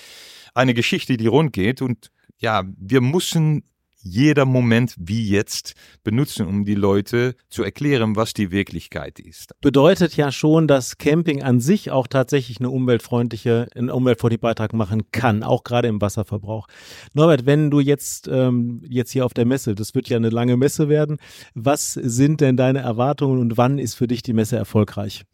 eine 0.55 0.73
Geschichte, 0.73 1.17
die 1.17 1.27
rund 1.27 1.53
geht 1.53 1.81
und 1.81 2.09
ja, 2.37 2.63
wir 2.77 3.01
müssen 3.01 3.63
jeder 3.99 4.45
Moment 4.45 4.95
wie 4.97 5.27
jetzt 5.27 5.73
benutzen, 6.03 6.47
um 6.47 6.65
die 6.65 6.75
Leute 6.75 7.35
zu 7.49 7.63
erklären, 7.63 8.15
was 8.15 8.33
die 8.33 8.51
Wirklichkeit 8.51 9.19
ist. 9.19 9.59
Bedeutet 9.61 10.15
ja 10.15 10.31
schon, 10.31 10.67
dass 10.67 10.97
Camping 10.97 11.43
an 11.43 11.59
sich 11.59 11.91
auch 11.91 12.07
tatsächlich 12.07 12.59
eine 12.59 12.69
umweltfreundliche, 12.69 13.67
einen 13.75 13.89
umweltfreundlichen 13.89 14.41
Beitrag 14.41 14.73
machen 14.73 15.11
kann, 15.11 15.43
auch 15.43 15.63
gerade 15.63 15.87
im 15.87 16.01
Wasserverbrauch. 16.01 16.67
Norbert, 17.13 17.45
wenn 17.45 17.69
du 17.69 17.79
jetzt, 17.79 18.27
ähm, 18.31 18.81
jetzt 18.87 19.11
hier 19.11 19.25
auf 19.25 19.33
der 19.33 19.45
Messe, 19.45 19.75
das 19.75 19.93
wird 19.95 20.09
ja 20.09 20.17
eine 20.17 20.29
lange 20.29 20.57
Messe 20.57 20.89
werden, 20.89 21.17
was 21.53 21.93
sind 21.93 22.41
denn 22.41 22.55
deine 22.55 22.79
Erwartungen 22.79 23.39
und 23.39 23.57
wann 23.57 23.79
ist 23.79 23.95
für 23.95 24.07
dich 24.07 24.21
die 24.21 24.33
Messe 24.33 24.57
erfolgreich? 24.57 25.25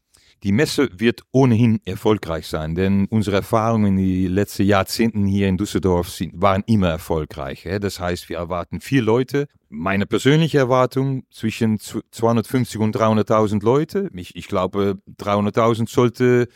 Die 0.44 0.52
Messe 0.52 0.90
wird 0.98 1.22
ohnehin 1.32 1.80
erfolgreich 1.86 2.48
sein, 2.48 2.76
denn 2.76 3.06
unsere 3.06 3.38
Erfahrungen 3.38 3.98
in 3.98 4.24
den 4.24 4.34
letzten 4.34 4.64
Jahrzehnten 4.64 5.26
hier 5.26 5.48
in 5.48 5.58
Düsseldorf 5.58 6.10
sind, 6.10 6.34
waren 6.42 6.64
immer 6.68 6.90
erfolgreich. 6.90 7.66
Das 7.80 8.02
heißt, 8.02 8.28
wir 8.28 8.38
erwarten 8.38 8.82
vier 8.82 9.02
Leute. 9.02 9.48
Meine 9.70 10.06
persönliche 10.06 10.58
Erwartung 10.58 11.24
zwischen 11.32 11.80
250 11.80 12.78
und 12.82 12.94
300.000 12.94 13.64
Leute. 13.64 14.10
Ich, 14.14 14.36
ich 14.36 14.50
glaube, 14.50 15.02
300.000 15.18 15.90
sollte 15.90 16.50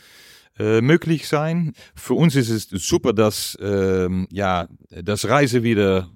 äh, 0.60 0.82
möglich 0.82 1.30
sein. 1.30 1.72
Für 1.96 2.16
uns 2.16 2.36
ist 2.36 2.50
es 2.50 2.68
super, 2.86 3.14
dass 3.14 3.58
ähm, 3.62 4.28
ja 4.32 4.68
das 4.90 5.30
Reise 5.30 5.64
wieder 5.64 6.10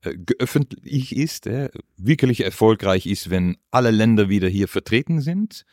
äh, 0.00 0.16
geöffnet 0.16 0.74
ist, 0.82 1.46
äh, 1.46 1.70
wirklich 1.96 2.40
erfolgreich 2.40 3.06
ist, 3.06 3.30
wenn 3.30 3.58
alle 3.70 3.92
Länder 3.92 4.28
wieder 4.28 4.48
hier 4.48 4.66
vertreten 4.66 5.20
sind 5.20 5.64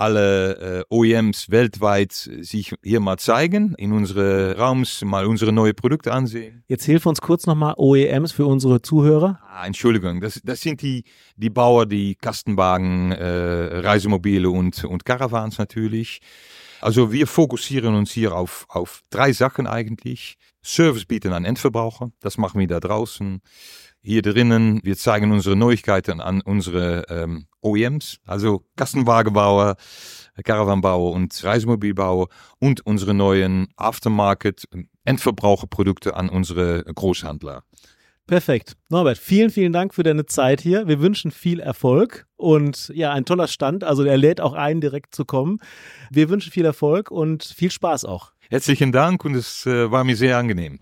alle 0.00 0.84
äh, 0.90 0.94
OEMs 0.94 1.50
weltweit 1.50 2.12
sich 2.12 2.74
hier 2.82 3.00
mal 3.00 3.18
zeigen, 3.18 3.74
in 3.76 3.92
unsere 3.92 4.56
Raums 4.56 5.04
mal 5.04 5.26
unsere 5.26 5.52
neue 5.52 5.74
Produkte 5.74 6.12
ansehen. 6.12 6.64
Jetzt 6.68 6.84
hilf 6.84 7.04
uns 7.06 7.20
kurz 7.20 7.46
nochmal 7.46 7.74
OEMs 7.76 8.32
für 8.32 8.46
unsere 8.46 8.80
Zuhörer. 8.80 9.40
Ah, 9.46 9.66
Entschuldigung, 9.66 10.20
das, 10.20 10.40
das 10.42 10.62
sind 10.62 10.80
die, 10.80 11.04
die 11.36 11.50
Bauer, 11.50 11.86
die 11.86 12.14
Kastenwagen, 12.14 13.12
äh, 13.12 13.80
Reisemobile 13.80 14.48
und, 14.48 14.84
und 14.84 15.04
Caravans 15.04 15.58
natürlich. 15.58 16.20
Also 16.80 17.12
wir 17.12 17.26
fokussieren 17.26 17.94
uns 17.94 18.10
hier 18.10 18.34
auf, 18.34 18.64
auf 18.68 19.02
drei 19.10 19.32
Sachen 19.32 19.66
eigentlich. 19.66 20.36
Service 20.62 21.04
bieten 21.04 21.32
an 21.32 21.44
Endverbraucher, 21.44 22.10
das 22.20 22.38
machen 22.38 22.58
wir 22.58 22.66
da 22.66 22.80
draußen 22.80 23.40
hier 24.02 24.22
drinnen. 24.22 24.80
Wir 24.82 24.96
zeigen 24.96 25.32
unsere 25.32 25.56
Neuigkeiten 25.56 26.20
an 26.20 26.40
unsere 26.40 27.04
ähm, 27.08 27.46
OEMs, 27.60 28.18
also 28.24 28.64
Kastenwagenbauer, 28.76 29.76
Caravanbauer 30.44 31.12
und 31.12 31.44
Reisemobilbauer 31.44 32.28
und 32.58 32.86
unsere 32.86 33.14
neuen 33.14 33.68
Aftermarket 33.76 34.64
Endverbraucherprodukte 35.04 36.14
an 36.16 36.28
unsere 36.28 36.84
Großhandler. 36.84 37.62
Perfekt. 38.26 38.76
Norbert, 38.90 39.18
vielen, 39.18 39.50
vielen 39.50 39.72
Dank 39.72 39.92
für 39.92 40.04
deine 40.04 40.24
Zeit 40.24 40.60
hier. 40.60 40.86
Wir 40.86 41.00
wünschen 41.00 41.32
viel 41.32 41.58
Erfolg 41.58 42.26
und 42.36 42.92
ja, 42.94 43.12
ein 43.12 43.24
toller 43.24 43.48
Stand. 43.48 43.82
Also 43.82 44.04
er 44.04 44.16
lädt 44.16 44.40
auch 44.40 44.52
ein, 44.52 44.80
direkt 44.80 45.16
zu 45.16 45.24
kommen. 45.24 45.58
Wir 46.10 46.28
wünschen 46.28 46.52
viel 46.52 46.64
Erfolg 46.64 47.10
und 47.10 47.42
viel 47.42 47.72
Spaß 47.72 48.04
auch. 48.04 48.32
Herzlichen 48.48 48.92
Dank 48.92 49.24
und 49.24 49.34
es 49.34 49.66
äh, 49.66 49.90
war 49.90 50.04
mir 50.04 50.14
sehr 50.14 50.38
angenehm. 50.38 50.78